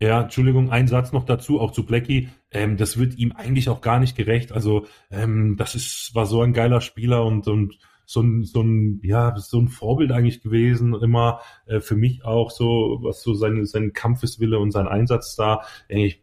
ja, 0.00 0.22
Entschuldigung, 0.22 0.70
ein 0.70 0.88
Satz 0.88 1.12
noch 1.12 1.24
dazu, 1.24 1.60
auch 1.60 1.72
zu 1.72 1.84
Blackie. 1.84 2.28
Ähm, 2.50 2.76
das 2.76 2.98
wird 2.98 3.16
ihm 3.18 3.32
eigentlich 3.32 3.68
auch 3.68 3.80
gar 3.80 4.00
nicht 4.00 4.16
gerecht. 4.16 4.52
Also 4.52 4.86
ähm, 5.10 5.56
das 5.56 5.74
ist 5.74 6.14
war 6.14 6.26
so 6.26 6.42
ein 6.42 6.52
geiler 6.52 6.80
Spieler 6.80 7.24
und 7.24 7.46
und 7.48 7.78
so 8.06 8.22
ein 8.22 8.44
so 8.44 8.62
ein 8.62 9.00
ja 9.02 9.34
so 9.36 9.60
ein 9.60 9.68
Vorbild 9.68 10.10
eigentlich 10.10 10.42
gewesen 10.42 10.94
immer 10.94 11.40
äh, 11.66 11.80
für 11.80 11.96
mich 11.96 12.24
auch 12.24 12.50
so 12.50 12.98
was 13.02 13.22
so 13.22 13.34
sein 13.34 13.64
sein 13.66 13.92
Kampfeswille 13.92 14.58
und 14.58 14.72
sein 14.72 14.88
Einsatz 14.88 15.36
da. 15.36 15.62
Ich, 15.88 16.22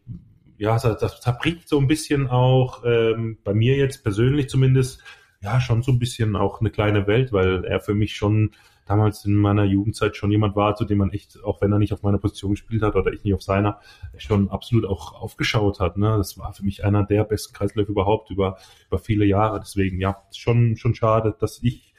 ja, 0.57 0.73
das, 0.79 0.97
das 0.97 1.21
zerbricht 1.21 1.69
so 1.69 1.79
ein 1.79 1.87
bisschen 1.87 2.27
auch 2.27 2.83
ähm, 2.83 3.37
bei 3.43 3.53
mir 3.53 3.77
jetzt 3.77 4.03
persönlich 4.03 4.49
zumindest 4.49 5.03
ja 5.41 5.61
schon 5.61 5.83
so 5.83 5.91
ein 5.91 5.99
bisschen 5.99 6.35
auch 6.35 6.61
eine 6.61 6.71
kleine 6.71 7.07
Welt, 7.07 7.31
weil 7.31 7.63
er 7.63 7.79
für 7.79 7.93
mich 7.93 8.15
schon 8.15 8.51
damals 8.88 9.26
in 9.26 9.36
meiner 9.36 9.63
Jugendzeit 9.63 10.15
schon 10.15 10.32
jemand 10.32 10.56
war, 10.56 10.76
zu 10.76 10.86
dem 10.86 11.00
man 11.00 11.12
echt, 11.12 11.43
auch 11.43 11.62
wenn 11.62 11.71
er 11.71 11.80
nicht 11.80 11.93
auf 11.93 12.04
meiner 12.04 12.17
Position 12.17 12.52
gespielt 12.52 12.82
hat 12.82 12.95
oder 12.95 13.12
ich 13.12 13.23
nicht 13.23 13.34
auf 13.34 13.43
seiner, 13.43 13.80
schon 14.17 14.50
absolut 14.50 14.86
auch 14.86 15.13
aufgeschaut 15.13 15.80
hat. 15.80 15.97
Ne? 15.97 16.15
Das 16.17 16.38
war 16.38 16.54
für 16.54 16.63
mich 16.63 16.84
einer 16.84 17.04
der 17.04 17.23
besten 17.23 17.54
Kreisläufe 17.54 17.91
überhaupt 17.91 18.32
über, 18.32 18.58
über 18.88 19.00
viele 19.00 19.26
Jahre. 19.26 19.60
Deswegen, 19.60 20.00
ja, 20.00 20.23
schon, 20.34 20.78
schon 20.78 20.95
schade, 20.95 21.36
dass 21.39 21.62
ich, 21.63 21.93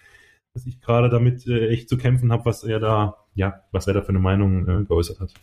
dass 0.55 0.67
ich 0.67 0.81
gerade 0.81 1.09
damit 1.09 1.47
äh, 1.47 1.69
echt 1.69 1.89
zu 1.89 1.99
kämpfen 1.99 2.33
habe, 2.33 2.45
was 2.45 2.65
er 2.65 2.81
da, 2.81 3.17
ja, 3.35 3.63
was 3.73 3.87
er 3.87 3.95
da 3.95 4.03
für 4.03 4.11
eine 4.11 4.19
Meinung 4.19 4.67
äh, 4.69 4.85
geäußert 4.85 5.21
hat. 5.21 5.35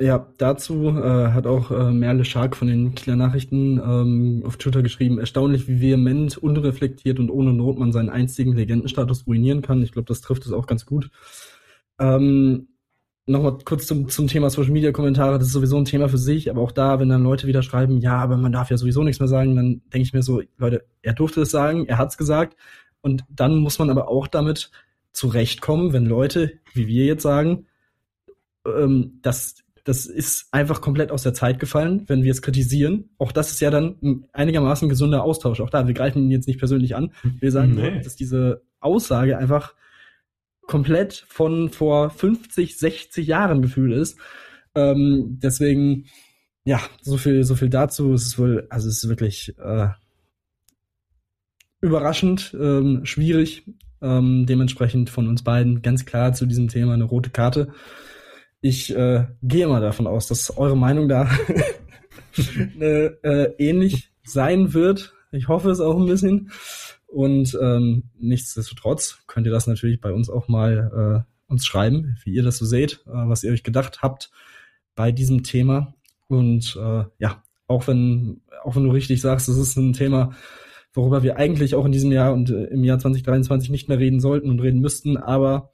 Ja, 0.00 0.26
dazu 0.38 0.88
äh, 0.88 1.32
hat 1.32 1.46
auch 1.46 1.70
äh, 1.70 1.92
Merle 1.92 2.24
Schark 2.24 2.56
von 2.56 2.66
den 2.66 2.94
Kieler 2.94 3.14
Nachrichten 3.14 3.78
ähm, 3.78 4.42
auf 4.44 4.56
Twitter 4.56 4.82
geschrieben, 4.82 5.18
erstaunlich, 5.18 5.68
wie 5.68 5.80
vehement, 5.80 6.36
unreflektiert 6.38 7.20
und 7.20 7.30
ohne 7.30 7.52
Not 7.52 7.78
man 7.78 7.92
seinen 7.92 8.10
einzigen 8.10 8.54
Legendenstatus 8.54 9.26
ruinieren 9.26 9.62
kann. 9.62 9.82
Ich 9.82 9.92
glaube, 9.92 10.06
das 10.08 10.20
trifft 10.20 10.44
es 10.44 10.52
auch 10.52 10.66
ganz 10.66 10.86
gut. 10.86 11.10
Ähm, 12.00 12.68
Nochmal 13.24 13.58
kurz 13.64 13.86
zum, 13.86 14.08
zum 14.08 14.26
Thema 14.26 14.50
Social 14.50 14.72
Media 14.72 14.90
Kommentare, 14.90 15.38
das 15.38 15.46
ist 15.46 15.52
sowieso 15.52 15.76
ein 15.76 15.84
Thema 15.84 16.08
für 16.08 16.18
sich, 16.18 16.50
aber 16.50 16.60
auch 16.60 16.72
da, 16.72 16.98
wenn 16.98 17.08
dann 17.08 17.22
Leute 17.22 17.46
wieder 17.46 17.62
schreiben, 17.62 17.98
ja, 17.98 18.16
aber 18.16 18.36
man 18.36 18.50
darf 18.50 18.70
ja 18.70 18.76
sowieso 18.76 19.04
nichts 19.04 19.20
mehr 19.20 19.28
sagen, 19.28 19.54
dann 19.54 19.80
denke 19.92 20.02
ich 20.02 20.12
mir 20.12 20.22
so, 20.22 20.42
Leute, 20.58 20.84
er 21.02 21.12
durfte 21.12 21.42
es 21.42 21.52
sagen, 21.52 21.86
er 21.86 21.98
hat 21.98 22.08
es 22.08 22.18
gesagt 22.18 22.56
und 23.00 23.24
dann 23.28 23.58
muss 23.58 23.78
man 23.78 23.90
aber 23.90 24.08
auch 24.08 24.26
damit 24.26 24.72
zurechtkommen, 25.12 25.92
wenn 25.92 26.04
Leute, 26.04 26.58
wie 26.74 26.88
wir 26.88 27.04
jetzt 27.04 27.22
sagen, 27.22 27.66
ähm, 28.66 29.20
dass 29.22 29.62
das 29.84 30.06
ist 30.06 30.46
einfach 30.52 30.80
komplett 30.80 31.10
aus 31.10 31.24
der 31.24 31.34
Zeit 31.34 31.58
gefallen, 31.58 32.04
wenn 32.06 32.22
wir 32.22 32.30
es 32.30 32.42
kritisieren. 32.42 33.10
Auch 33.18 33.32
das 33.32 33.50
ist 33.50 33.60
ja 33.60 33.70
dann 33.70 33.96
ein 34.02 34.24
einigermaßen 34.32 34.88
gesunder 34.88 35.24
Austausch. 35.24 35.60
Auch 35.60 35.70
da, 35.70 35.86
wir 35.86 35.94
greifen 35.94 36.22
ihn 36.22 36.30
jetzt 36.30 36.46
nicht 36.46 36.58
persönlich 36.58 36.94
an. 36.94 37.12
Wir 37.40 37.50
sagen, 37.50 37.74
nee. 37.74 38.00
dass 38.00 38.14
diese 38.14 38.62
Aussage 38.80 39.38
einfach 39.38 39.74
komplett 40.62 41.24
von 41.28 41.68
vor 41.70 42.10
50, 42.10 42.78
60 42.78 43.26
Jahren 43.26 43.60
Gefühl 43.60 43.92
ist. 43.92 44.18
Ähm, 44.74 45.38
deswegen, 45.42 46.06
ja, 46.64 46.80
so 47.00 47.16
viel, 47.16 47.42
so 47.42 47.56
viel 47.56 47.68
dazu. 47.68 48.12
Es 48.14 48.26
ist 48.26 48.38
wohl, 48.38 48.66
also 48.70 48.88
es 48.88 49.02
ist 49.02 49.08
wirklich 49.08 49.54
äh, 49.58 49.88
überraschend, 51.80 52.56
ähm, 52.58 53.04
schwierig. 53.04 53.64
Ähm, 54.00 54.46
dementsprechend 54.46 55.10
von 55.10 55.28
uns 55.28 55.42
beiden 55.42 55.82
ganz 55.82 56.04
klar 56.04 56.32
zu 56.32 56.46
diesem 56.46 56.68
Thema 56.68 56.94
eine 56.94 57.04
rote 57.04 57.30
Karte. 57.30 57.72
Ich 58.62 58.94
äh, 58.94 59.26
gehe 59.42 59.66
mal 59.66 59.80
davon 59.80 60.06
aus, 60.06 60.28
dass 60.28 60.56
eure 60.56 60.76
Meinung 60.76 61.08
da 61.08 61.28
äh, 62.80 63.06
äh, 63.06 63.54
ähnlich 63.58 64.12
sein 64.22 64.72
wird. 64.72 65.12
Ich 65.32 65.48
hoffe 65.48 65.70
es 65.70 65.80
auch 65.80 65.98
ein 65.98 66.06
bisschen. 66.06 66.52
Und 67.08 67.58
ähm, 67.60 68.04
nichtsdestotrotz 68.20 69.18
könnt 69.26 69.46
ihr 69.46 69.52
das 69.52 69.66
natürlich 69.66 70.00
bei 70.00 70.12
uns 70.12 70.30
auch 70.30 70.46
mal 70.46 71.26
äh, 71.26 71.50
uns 71.50 71.66
schreiben, 71.66 72.16
wie 72.24 72.32
ihr 72.32 72.44
das 72.44 72.58
so 72.58 72.64
seht, 72.64 73.04
äh, 73.06 73.10
was 73.10 73.42
ihr 73.42 73.50
euch 73.50 73.64
gedacht 73.64 74.00
habt 74.00 74.30
bei 74.94 75.10
diesem 75.10 75.42
Thema. 75.42 75.94
Und 76.28 76.78
äh, 76.80 77.04
ja, 77.18 77.42
auch 77.66 77.88
wenn, 77.88 78.42
auch 78.62 78.76
wenn 78.76 78.84
du 78.84 78.90
richtig 78.90 79.20
sagst, 79.20 79.48
es 79.48 79.58
ist 79.58 79.76
ein 79.76 79.92
Thema, 79.92 80.36
worüber 80.94 81.24
wir 81.24 81.36
eigentlich 81.36 81.74
auch 81.74 81.84
in 81.84 81.92
diesem 81.92 82.12
Jahr 82.12 82.32
und 82.32 82.48
äh, 82.50 82.66
im 82.66 82.84
Jahr 82.84 83.00
2023 83.00 83.70
nicht 83.70 83.88
mehr 83.88 83.98
reden 83.98 84.20
sollten 84.20 84.50
und 84.50 84.60
reden 84.60 84.80
müssten, 84.80 85.16
aber 85.16 85.72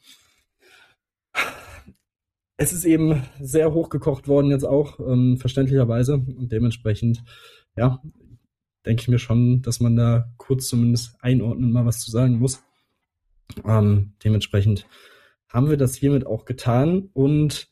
es 2.58 2.72
ist 2.72 2.84
eben 2.84 3.22
sehr 3.40 3.72
hochgekocht 3.72 4.26
worden 4.26 4.50
jetzt 4.50 4.64
auch, 4.64 4.98
ähm, 4.98 5.38
verständlicherweise. 5.38 6.14
Und 6.14 6.50
dementsprechend, 6.50 7.22
ja, 7.76 8.02
denke 8.84 9.00
ich 9.00 9.08
mir 9.08 9.20
schon, 9.20 9.62
dass 9.62 9.80
man 9.80 9.96
da 9.96 10.32
kurz 10.36 10.68
zumindest 10.68 11.14
einordnen 11.20 11.72
mal 11.72 11.86
was 11.86 12.00
zu 12.00 12.10
sagen 12.10 12.40
muss. 12.40 12.62
Ähm, 13.64 14.12
dementsprechend 14.24 14.86
haben 15.48 15.70
wir 15.70 15.76
das 15.76 15.94
hiermit 15.94 16.26
auch 16.26 16.44
getan 16.44 17.08
und 17.14 17.68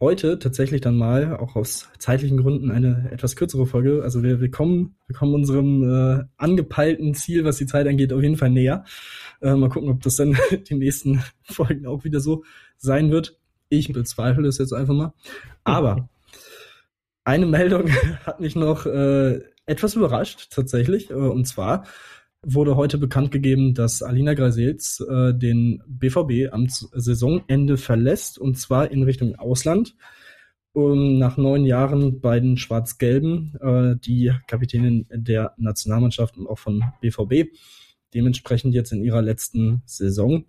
heute 0.00 0.38
tatsächlich 0.38 0.80
dann 0.80 0.96
mal, 0.96 1.36
auch 1.36 1.54
aus 1.54 1.88
zeitlichen 1.98 2.38
Gründen, 2.38 2.70
eine 2.70 3.10
etwas 3.12 3.36
kürzere 3.36 3.66
Folge. 3.66 4.02
Also 4.02 4.22
wir, 4.22 4.40
wir, 4.40 4.50
kommen, 4.50 4.96
wir 5.06 5.14
kommen 5.14 5.34
unserem 5.34 5.82
äh, 5.82 6.24
angepeilten 6.38 7.14
Ziel, 7.14 7.44
was 7.44 7.58
die 7.58 7.66
Zeit 7.66 7.86
angeht, 7.86 8.12
auf 8.12 8.22
jeden 8.22 8.36
Fall 8.36 8.50
näher. 8.50 8.84
Äh, 9.42 9.54
mal 9.54 9.68
gucken, 9.68 9.90
ob 9.90 10.02
das 10.02 10.16
dann 10.16 10.36
die 10.68 10.74
nächsten 10.74 11.22
Folgen 11.42 11.86
auch 11.86 12.04
wieder 12.04 12.20
so 12.20 12.42
sein 12.78 13.10
wird. 13.10 13.38
Ich 13.72 13.90
bezweifle 13.90 14.46
es 14.48 14.58
jetzt 14.58 14.74
einfach 14.74 14.92
mal. 14.92 15.14
Aber 15.64 16.10
eine 17.24 17.46
Meldung 17.46 17.88
hat 18.26 18.38
mich 18.38 18.54
noch 18.54 18.84
äh, 18.84 19.40
etwas 19.64 19.94
überrascht, 19.94 20.48
tatsächlich. 20.50 21.08
Äh, 21.08 21.14
und 21.14 21.46
zwar 21.46 21.86
wurde 22.42 22.76
heute 22.76 22.98
bekannt 22.98 23.30
gegeben, 23.30 23.72
dass 23.72 24.02
Alina 24.02 24.34
Greisels 24.34 25.00
äh, 25.08 25.32
den 25.32 25.82
BVB 25.86 26.52
am 26.52 26.68
Saisonende 26.68 27.78
verlässt 27.78 28.38
und 28.38 28.58
zwar 28.58 28.90
in 28.90 29.04
Richtung 29.04 29.36
Ausland. 29.36 29.96
Um, 30.74 31.18
nach 31.18 31.36
neun 31.36 31.66
Jahren 31.66 32.22
bei 32.22 32.40
den 32.40 32.56
Schwarz-Gelben, 32.56 33.54
äh, 33.60 33.96
die 33.98 34.32
Kapitänin 34.46 35.06
der 35.10 35.52
Nationalmannschaft 35.58 36.38
und 36.38 36.46
auch 36.46 36.58
von 36.58 36.82
BVB, 37.02 37.50
dementsprechend 38.14 38.74
jetzt 38.74 38.90
in 38.90 39.02
ihrer 39.02 39.20
letzten 39.20 39.82
Saison. 39.84 40.46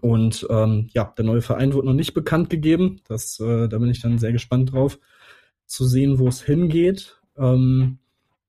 Und 0.00 0.46
ähm, 0.50 0.88
ja, 0.92 1.14
der 1.16 1.24
neue 1.24 1.40
Verein 1.40 1.72
wurde 1.72 1.86
noch 1.86 1.94
nicht 1.94 2.14
bekannt 2.14 2.50
gegeben. 2.50 3.00
Das, 3.08 3.40
äh, 3.40 3.68
da 3.68 3.78
bin 3.78 3.90
ich 3.90 4.02
dann 4.02 4.18
sehr 4.18 4.32
gespannt 4.32 4.72
drauf 4.72 4.98
zu 5.66 5.86
sehen, 5.86 6.18
wo 6.18 6.28
es 6.28 6.42
hingeht. 6.42 7.20
Ähm, 7.36 7.98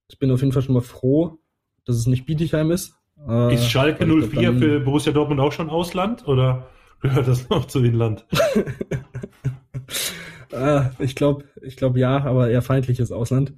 ich 0.09 0.19
bin 0.19 0.31
auf 0.31 0.41
jeden 0.41 0.51
Fall 0.51 0.63
schon 0.63 0.73
mal 0.73 0.81
froh, 0.81 1.39
dass 1.85 1.95
es 1.95 2.07
nicht 2.07 2.25
Bietigheim 2.25 2.71
ist. 2.71 2.95
Äh, 3.27 3.53
ist 3.53 3.69
Schalke 3.69 4.05
04 4.05 4.41
dann, 4.41 4.59
für 4.59 4.79
Borussia 4.79 5.11
Dortmund 5.11 5.39
auch 5.39 5.51
schon 5.51 5.69
Ausland 5.69 6.27
oder 6.27 6.67
gehört 7.01 7.27
das 7.27 7.49
noch 7.49 7.65
zu 7.65 7.83
Inland? 7.83 8.25
äh, 10.51 10.81
ich 10.99 11.15
glaube, 11.15 11.45
ich 11.61 11.75
glaube 11.75 11.99
ja, 11.99 12.23
aber 12.23 12.49
eher 12.49 12.61
feindliches 12.61 13.11
Ausland. 13.11 13.53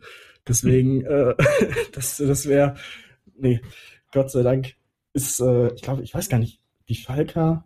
Deswegen, 0.48 1.02
äh, 1.06 1.36
das, 1.94 2.18
das 2.18 2.48
wäre, 2.48 2.76
nee, 3.38 3.62
Gott 4.12 4.32
sei 4.32 4.44
Dank 4.44 4.76
ist, 5.14 5.40
äh, 5.40 5.74
ich 5.74 5.82
glaube, 5.82 6.04
ich 6.04 6.14
weiß 6.14 6.30
gar 6.30 6.40
nicht, 6.40 6.61
die 6.92 6.96
Schalker, 6.96 7.64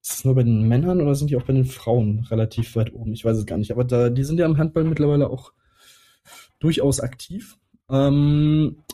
ist 0.00 0.12
es 0.12 0.24
nur 0.24 0.36
bei 0.36 0.44
den 0.44 0.68
Männern 0.68 1.00
oder 1.00 1.14
sind 1.14 1.30
die 1.30 1.36
auch 1.36 1.42
bei 1.42 1.52
den 1.52 1.64
Frauen 1.64 2.20
relativ 2.30 2.76
weit 2.76 2.94
oben? 2.94 3.12
Ich 3.12 3.24
weiß 3.24 3.36
es 3.36 3.46
gar 3.46 3.58
nicht. 3.58 3.72
Aber 3.72 3.84
da, 3.84 4.08
die 4.08 4.22
sind 4.22 4.38
ja 4.38 4.46
im 4.46 4.56
Handball 4.56 4.84
mittlerweile 4.84 5.28
auch 5.28 5.52
durchaus 6.60 7.00
aktiv. 7.00 7.58
Ähm, 7.90 8.84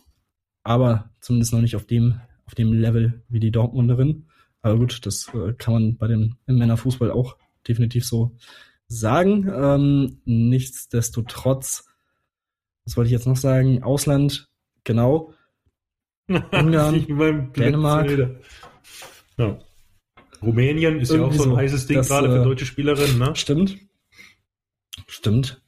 aber 0.62 1.10
zumindest 1.20 1.52
noch 1.52 1.60
nicht 1.60 1.76
auf 1.76 1.84
dem, 1.84 2.20
auf 2.46 2.54
dem 2.54 2.72
Level 2.72 3.22
wie 3.28 3.40
die 3.40 3.50
Dortmunderin. 3.50 4.26
Aber 4.62 4.78
gut, 4.78 5.04
das 5.04 5.30
äh, 5.34 5.52
kann 5.52 5.74
man 5.74 5.96
bei 5.98 6.06
dem 6.06 6.36
im 6.46 6.56
Männerfußball 6.56 7.10
auch 7.10 7.36
definitiv 7.68 8.06
so 8.06 8.34
sagen. 8.88 9.46
Ähm, 9.54 10.22
nichtsdestotrotz, 10.24 11.84
was 12.86 12.96
wollte 12.96 13.08
ich 13.08 13.12
jetzt 13.12 13.26
noch 13.26 13.36
sagen? 13.36 13.82
Ausland, 13.82 14.48
genau. 14.84 15.34
Ungarn, 16.28 17.52
Dänemark. 17.52 18.08
Ja. 19.36 19.58
Rumänien 20.44 21.00
ist 21.00 21.10
Irgendwie 21.10 21.36
ja 21.36 21.42
auch 21.42 21.44
so 21.44 21.50
ein 21.50 21.56
heißes 21.56 21.86
Ding, 21.86 21.96
das, 21.98 22.08
gerade 22.08 22.28
für 22.28 22.40
äh, 22.40 22.44
deutsche 22.44 22.66
Spielerinnen, 22.66 23.18
ne? 23.18 23.34
Stimmt. 23.34 23.78
Stimmt. 25.06 25.62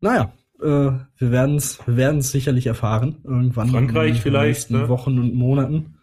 Naja, 0.00 0.32
äh, 0.60 0.64
wir 0.64 1.30
werden 1.30 1.56
es 1.56 1.78
wir 1.86 1.96
werden's 1.96 2.30
sicherlich 2.30 2.66
erfahren. 2.66 3.18
Irgendwann. 3.24 3.68
Frankreich 3.68 4.16
in 4.16 4.22
vielleicht. 4.22 4.70
In 4.70 4.78
ne? 4.78 4.88
Wochen 4.88 5.18
und 5.18 5.34
Monaten. 5.34 5.98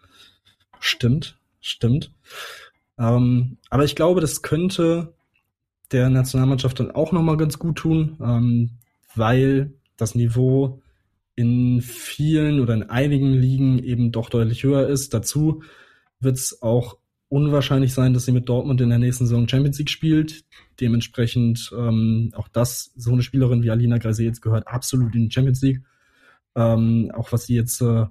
Stimmt, 0.80 1.40
stimmt. 1.60 2.12
Ähm, 3.00 3.58
aber 3.70 3.84
ich 3.84 3.96
glaube, 3.96 4.22
das 4.22 4.42
könnte 4.42 5.14
der 5.92 6.10
Nationalmannschaft 6.10 6.80
dann 6.80 6.92
auch 6.92 7.12
nochmal 7.12 7.38
ganz 7.38 7.60
gut 7.60 7.78
tun, 7.78 8.18
ähm, 8.22 8.72
weil 9.16 9.74
das 9.96 10.16
Niveau 10.16 10.82
in 11.36 11.82
vielen 11.82 12.60
oder 12.60 12.74
in 12.74 12.84
einigen 12.84 13.34
Ligen 13.34 13.80
eben 13.80 14.12
doch 14.12 14.30
deutlich 14.30 14.64
höher 14.64 14.88
ist. 14.88 15.14
Dazu 15.14 15.62
wird 16.20 16.38
es 16.38 16.62
auch 16.62 16.98
unwahrscheinlich 17.30 17.94
sein, 17.94 18.14
dass 18.14 18.26
sie 18.26 18.32
mit 18.32 18.48
Dortmund 18.48 18.80
in 18.82 18.90
der 18.90 19.00
nächsten 19.00 19.26
Saison 19.26 19.48
Champions 19.48 19.78
League 19.80 19.90
spielt. 19.90 20.46
Dementsprechend 20.80 21.72
ähm, 21.78 22.32
auch 22.36 22.48
das, 22.48 22.92
so 22.96 23.12
eine 23.12 23.24
Spielerin 23.24 23.64
wie 23.64 23.72
Alina 23.72 23.98
Greise 23.98 24.24
jetzt 24.24 24.42
gehört 24.42 24.68
absolut 24.68 25.14
in 25.16 25.24
die 25.24 25.32
Champions 25.32 25.62
League. 25.62 25.82
Ähm, 26.56 27.12
auch 27.14 27.32
was 27.32 27.46
sie 27.46 27.56
jetzt 27.56 27.82
äh, 27.82 28.06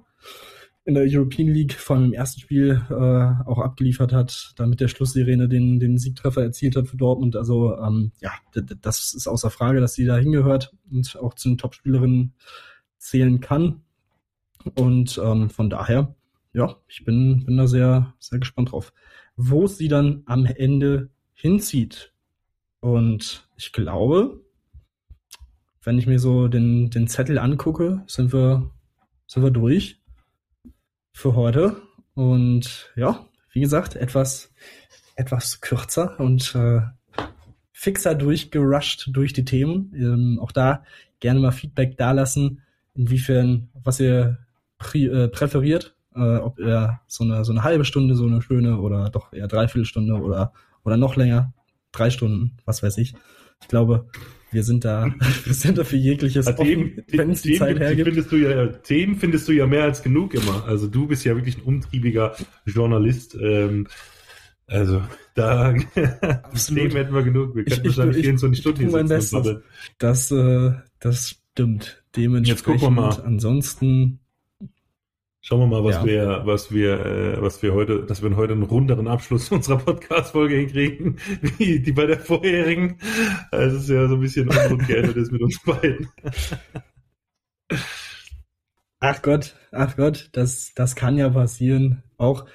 in 0.85 0.93
der 0.93 1.05
European 1.05 1.49
League 1.49 1.73
vor 1.73 1.97
allem 1.97 2.05
im 2.05 2.13
ersten 2.13 2.39
Spiel 2.39 2.81
äh, 2.89 3.49
auch 3.49 3.59
abgeliefert 3.59 4.13
hat, 4.13 4.53
da 4.55 4.65
mit 4.65 4.79
der 4.79 4.87
Schlusssirene 4.87 5.49
den, 5.49 5.79
den 5.79 5.97
Siegtreffer 5.97 6.43
erzielt 6.43 6.77
hat 6.77 6.87
für 6.87 6.95
Dortmund. 6.95 7.35
Also 7.35 7.77
ähm, 7.77 8.13
ja, 8.21 8.31
das 8.81 9.13
ist 9.13 9.27
außer 9.27 9.49
Frage, 9.49 9.81
dass 9.81 9.95
sie 9.95 10.05
da 10.05 10.15
hingehört 10.15 10.73
und 10.89 11.17
auch 11.19 11.33
zu 11.33 11.49
den 11.49 11.57
Top-Spielerinnen 11.57 12.33
zählen 12.99 13.41
kann. 13.41 13.81
Und 14.75 15.19
ähm, 15.23 15.49
von 15.49 15.69
daher 15.69 16.15
ja, 16.57 16.75
ich 16.87 17.05
bin, 17.05 17.45
bin 17.45 17.55
da 17.55 17.67
sehr, 17.67 18.13
sehr 18.17 18.39
gespannt 18.39 18.71
drauf, 18.71 18.91
wo 19.35 19.67
sie 19.67 19.87
dann 19.87 20.23
am 20.25 20.45
Ende 20.45 21.09
hinzieht. 21.35 22.11
Und 22.79 23.47
ich 23.55 23.71
glaube, 23.71 24.41
wenn 25.83 25.99
ich 25.99 26.07
mir 26.07 26.17
so 26.17 26.47
den, 26.47 26.89
den 26.89 27.07
Zettel 27.07 27.37
angucke, 27.37 28.03
sind 28.07 28.33
wir, 28.33 28.71
sind 29.27 29.43
wir 29.43 29.51
durch 29.51 30.01
für 31.13 31.35
heute. 31.35 31.79
Und 32.15 32.91
ja, 32.95 33.27
wie 33.51 33.61
gesagt, 33.61 33.95
etwas, 33.95 34.51
etwas 35.15 35.61
kürzer 35.61 36.19
und 36.19 36.55
äh, 36.55 36.81
fixer 37.71 38.15
durchgerusht 38.15 39.09
durch 39.11 39.31
die 39.31 39.45
Themen. 39.45 39.93
Ähm, 39.95 40.39
auch 40.41 40.51
da 40.51 40.83
gerne 41.19 41.39
mal 41.39 41.51
Feedback 41.51 41.97
dalassen, 41.97 42.63
inwiefern, 42.95 43.69
was 43.83 43.99
ihr 43.99 44.39
prä 44.79 45.05
äh, 45.05 45.27
präferiert, 45.27 45.96
äh, 46.17 46.37
ob 46.37 46.59
er 46.59 47.01
so 47.07 47.23
eine, 47.23 47.45
so 47.45 47.51
eine 47.51 47.63
halbe 47.63 47.85
Stunde, 47.85 48.15
so 48.15 48.25
eine 48.25 48.41
schöne 48.41 48.79
oder 48.79 49.09
doch 49.09 49.33
eher 49.33 49.47
dreiviertel 49.47 49.85
Stunde 49.85 50.15
oder, 50.15 50.53
oder 50.83 50.97
noch 50.97 51.15
länger, 51.15 51.53
drei 51.91 52.09
Stunden, 52.09 52.57
was 52.65 52.83
weiß 52.83 52.97
ich. 52.97 53.13
Ich 53.61 53.67
glaube, 53.67 54.07
wir 54.51 54.63
sind 54.63 54.85
da, 54.85 55.13
wir 55.45 55.53
sind 55.53 55.77
da 55.77 55.83
für 55.83 55.97
jegliches 55.97 56.47
also 56.47 56.63
wenn 56.63 57.31
es 57.31 57.41
die 57.41 57.49
Themen, 57.49 57.59
Zeit 57.59 57.79
hergibt. 57.79 58.07
Findest 58.07 58.31
du 58.31 58.35
ja, 58.37 58.67
Themen 58.67 59.15
findest 59.15 59.47
du 59.47 59.51
ja 59.51 59.67
mehr 59.67 59.83
als 59.83 60.03
genug 60.03 60.33
immer. 60.33 60.65
Also 60.65 60.87
du 60.87 61.07
bist 61.07 61.25
ja 61.25 61.35
wirklich 61.35 61.57
ein 61.57 61.63
umtriebiger 61.63 62.35
Journalist. 62.65 63.35
Ähm, 63.41 63.87
also 64.67 65.01
da 65.33 65.73
Themen 65.93 66.91
hätten 66.91 67.13
wir 67.13 67.23
genug. 67.23 67.55
Wir 67.55 67.63
könnten 67.63 67.85
wahrscheinlich 67.85 68.17
24 68.17 68.59
Stunden 68.59 68.89
hier 68.89 69.07
sitzen. 69.07 69.63
Das, 69.97 70.31
äh, 70.31 70.73
das 70.99 71.37
stimmt. 71.51 72.03
Dementsprechend. 72.15 72.47
Jetzt 72.47 72.63
gucken 72.63 72.81
wir 72.95 73.01
mal. 73.01 73.21
Ansonsten 73.23 74.19
Schauen 75.47 75.61
wir 75.61 75.67
mal, 75.67 75.83
was 75.85 75.95
ja. 75.95 76.05
wir, 76.05 76.41
was 76.43 76.73
wir, 76.73 77.05
äh, 77.05 77.41
was 77.41 77.63
wir 77.63 77.73
heute, 77.73 78.03
dass 78.03 78.21
wir 78.21 78.35
heute 78.35 78.51
einen 78.51 78.63
runderen 78.63 79.07
Abschluss 79.07 79.49
unserer 79.53 79.77
Podcast-Folge 79.77 80.55
hinkriegen, 80.55 81.19
wie 81.57 81.79
die 81.79 81.93
bei 81.93 82.05
der 82.05 82.19
vorherigen. 82.19 82.97
Es 83.53 83.71
ist 83.71 83.87
ja 83.87 84.09
so 84.09 84.15
ein 84.15 84.19
bisschen 84.19 84.49
unrund 84.49 84.85
geändert 84.85 85.15
ist 85.15 85.31
mit 85.31 85.41
uns 85.41 85.57
beiden. 85.63 86.09
Ach 88.99 89.21
Gott, 89.21 89.55
ach 89.71 89.95
Gott, 89.95 90.27
das, 90.33 90.73
das 90.75 90.97
kann 90.97 91.17
ja 91.17 91.29
passieren. 91.29 92.03
Auch 92.17 92.45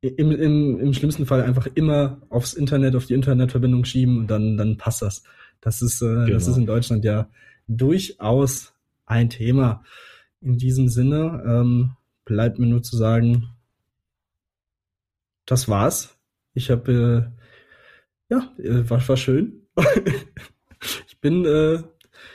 im, 0.00 0.30
im, 0.30 0.78
im 0.78 0.94
schlimmsten 0.94 1.26
Fall 1.26 1.42
einfach 1.42 1.66
immer 1.74 2.22
aufs 2.28 2.54
Internet, 2.54 2.94
auf 2.94 3.06
die 3.06 3.14
Internetverbindung 3.14 3.84
schieben 3.84 4.18
und 4.18 4.26
dann, 4.28 4.56
dann 4.56 4.76
passt 4.76 5.02
das. 5.02 5.24
Das 5.60 5.82
ist, 5.82 6.00
äh, 6.02 6.06
genau. 6.06 6.34
das 6.34 6.46
ist 6.46 6.56
in 6.56 6.66
Deutschland 6.66 7.04
ja 7.04 7.28
durchaus 7.66 8.74
ein 9.06 9.28
Thema. 9.28 9.82
In 10.40 10.56
diesem 10.56 10.86
Sinne, 10.86 11.42
ähm, 11.44 11.96
bleibt 12.24 12.58
mir 12.58 12.66
nur 12.66 12.82
zu 12.82 12.96
sagen, 12.96 13.48
das 15.46 15.68
war's. 15.68 16.18
Ich 16.54 16.70
habe, 16.70 17.32
äh, 18.30 18.34
ja, 18.34 18.52
äh, 18.58 18.88
war, 18.88 19.06
war 19.06 19.16
schön. 19.16 19.66
ich 21.06 21.18
bin, 21.20 21.44
äh, 21.44 21.82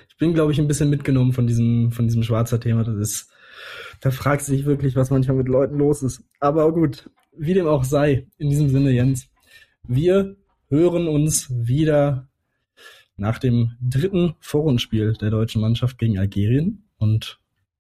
ich 0.10 0.18
bin, 0.18 0.34
glaube 0.34 0.52
ich, 0.52 0.60
ein 0.60 0.68
bisschen 0.68 0.90
mitgenommen 0.90 1.34
von 1.34 1.48
diesem, 1.48 1.92
von 1.92 2.08
diesem 2.08 2.24
schwarzer 2.24 2.60
Thema. 2.60 2.84
Das 2.84 2.96
ist, 2.96 3.32
da 4.02 4.12
fragt 4.12 4.44
sich 4.44 4.66
wirklich, 4.66 4.96
was 4.96 5.10
manchmal 5.10 5.38
mit 5.38 5.48
Leuten 5.48 5.78
los 5.78 6.04
ist. 6.04 6.24
Aber 6.40 6.72
gut, 6.74 7.10
wie 7.38 7.54
dem 7.54 7.68
auch 7.68 7.84
sei. 7.84 8.28
In 8.38 8.50
diesem 8.50 8.70
Sinne, 8.70 8.92
Jens, 8.92 9.30
wir 9.84 10.36
hören 10.70 11.08
uns 11.08 11.50
wieder 11.50 12.28
nach 13.16 13.40
dem 13.40 13.78
dritten 13.82 14.36
Vorrundenspiel 14.40 15.14
der 15.14 15.32
deutschen 15.32 15.62
Mannschaft 15.62 15.98
gegen 15.98 16.20
Algerien 16.20 16.84
und 16.98 17.40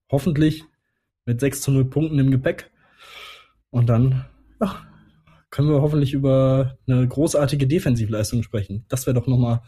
hoffentlich 0.10 0.64
mit 1.28 1.40
6 1.40 1.62
zu 1.62 1.72
0 1.72 1.86
Punkten 1.86 2.18
im 2.18 2.32
Gepäck. 2.32 2.72
Und 3.70 3.90
dann 3.90 4.26
ja, 4.60 4.76
können 5.52 5.70
wir 5.70 5.82
hoffentlich 5.82 6.14
über 6.14 6.78
eine 6.88 7.08
großartige 7.08 7.68
Defensivleistung 7.68 8.42
sprechen. 8.42 8.86
Das 8.88 9.06
wäre 9.06 9.14
doch 9.14 9.28
nochmal 9.28 9.62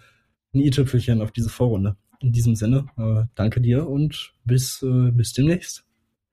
ein 0.54 0.62
i-Tüpfelchen 0.62 1.22
auf 1.22 1.32
diese 1.32 1.50
Vorrunde. 1.50 1.98
In 2.22 2.32
diesem 2.32 2.56
Sinne, 2.56 2.88
äh, 2.98 3.28
danke 3.36 3.62
dir 3.62 3.88
und 3.88 4.34
bis, 4.44 4.82
äh, 4.82 5.12
bis 5.12 5.34
demnächst. 5.34 5.86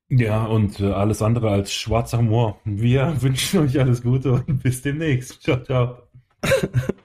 Ja, 0.09 0.44
und 0.44 0.80
äh, 0.80 0.92
alles 0.92 1.20
andere 1.20 1.51
als 1.51 1.72
schwarzer 1.72 2.18
Humor. 2.18 2.61
Wir 2.64 3.14
wünschen 3.20 3.61
euch 3.61 3.78
alles 3.78 4.03
Gute 4.03 4.32
und 4.32 4.62
bis 4.62 4.82
demnächst. 4.82 5.42
Ciao, 5.42 5.62
ciao. 5.62 5.98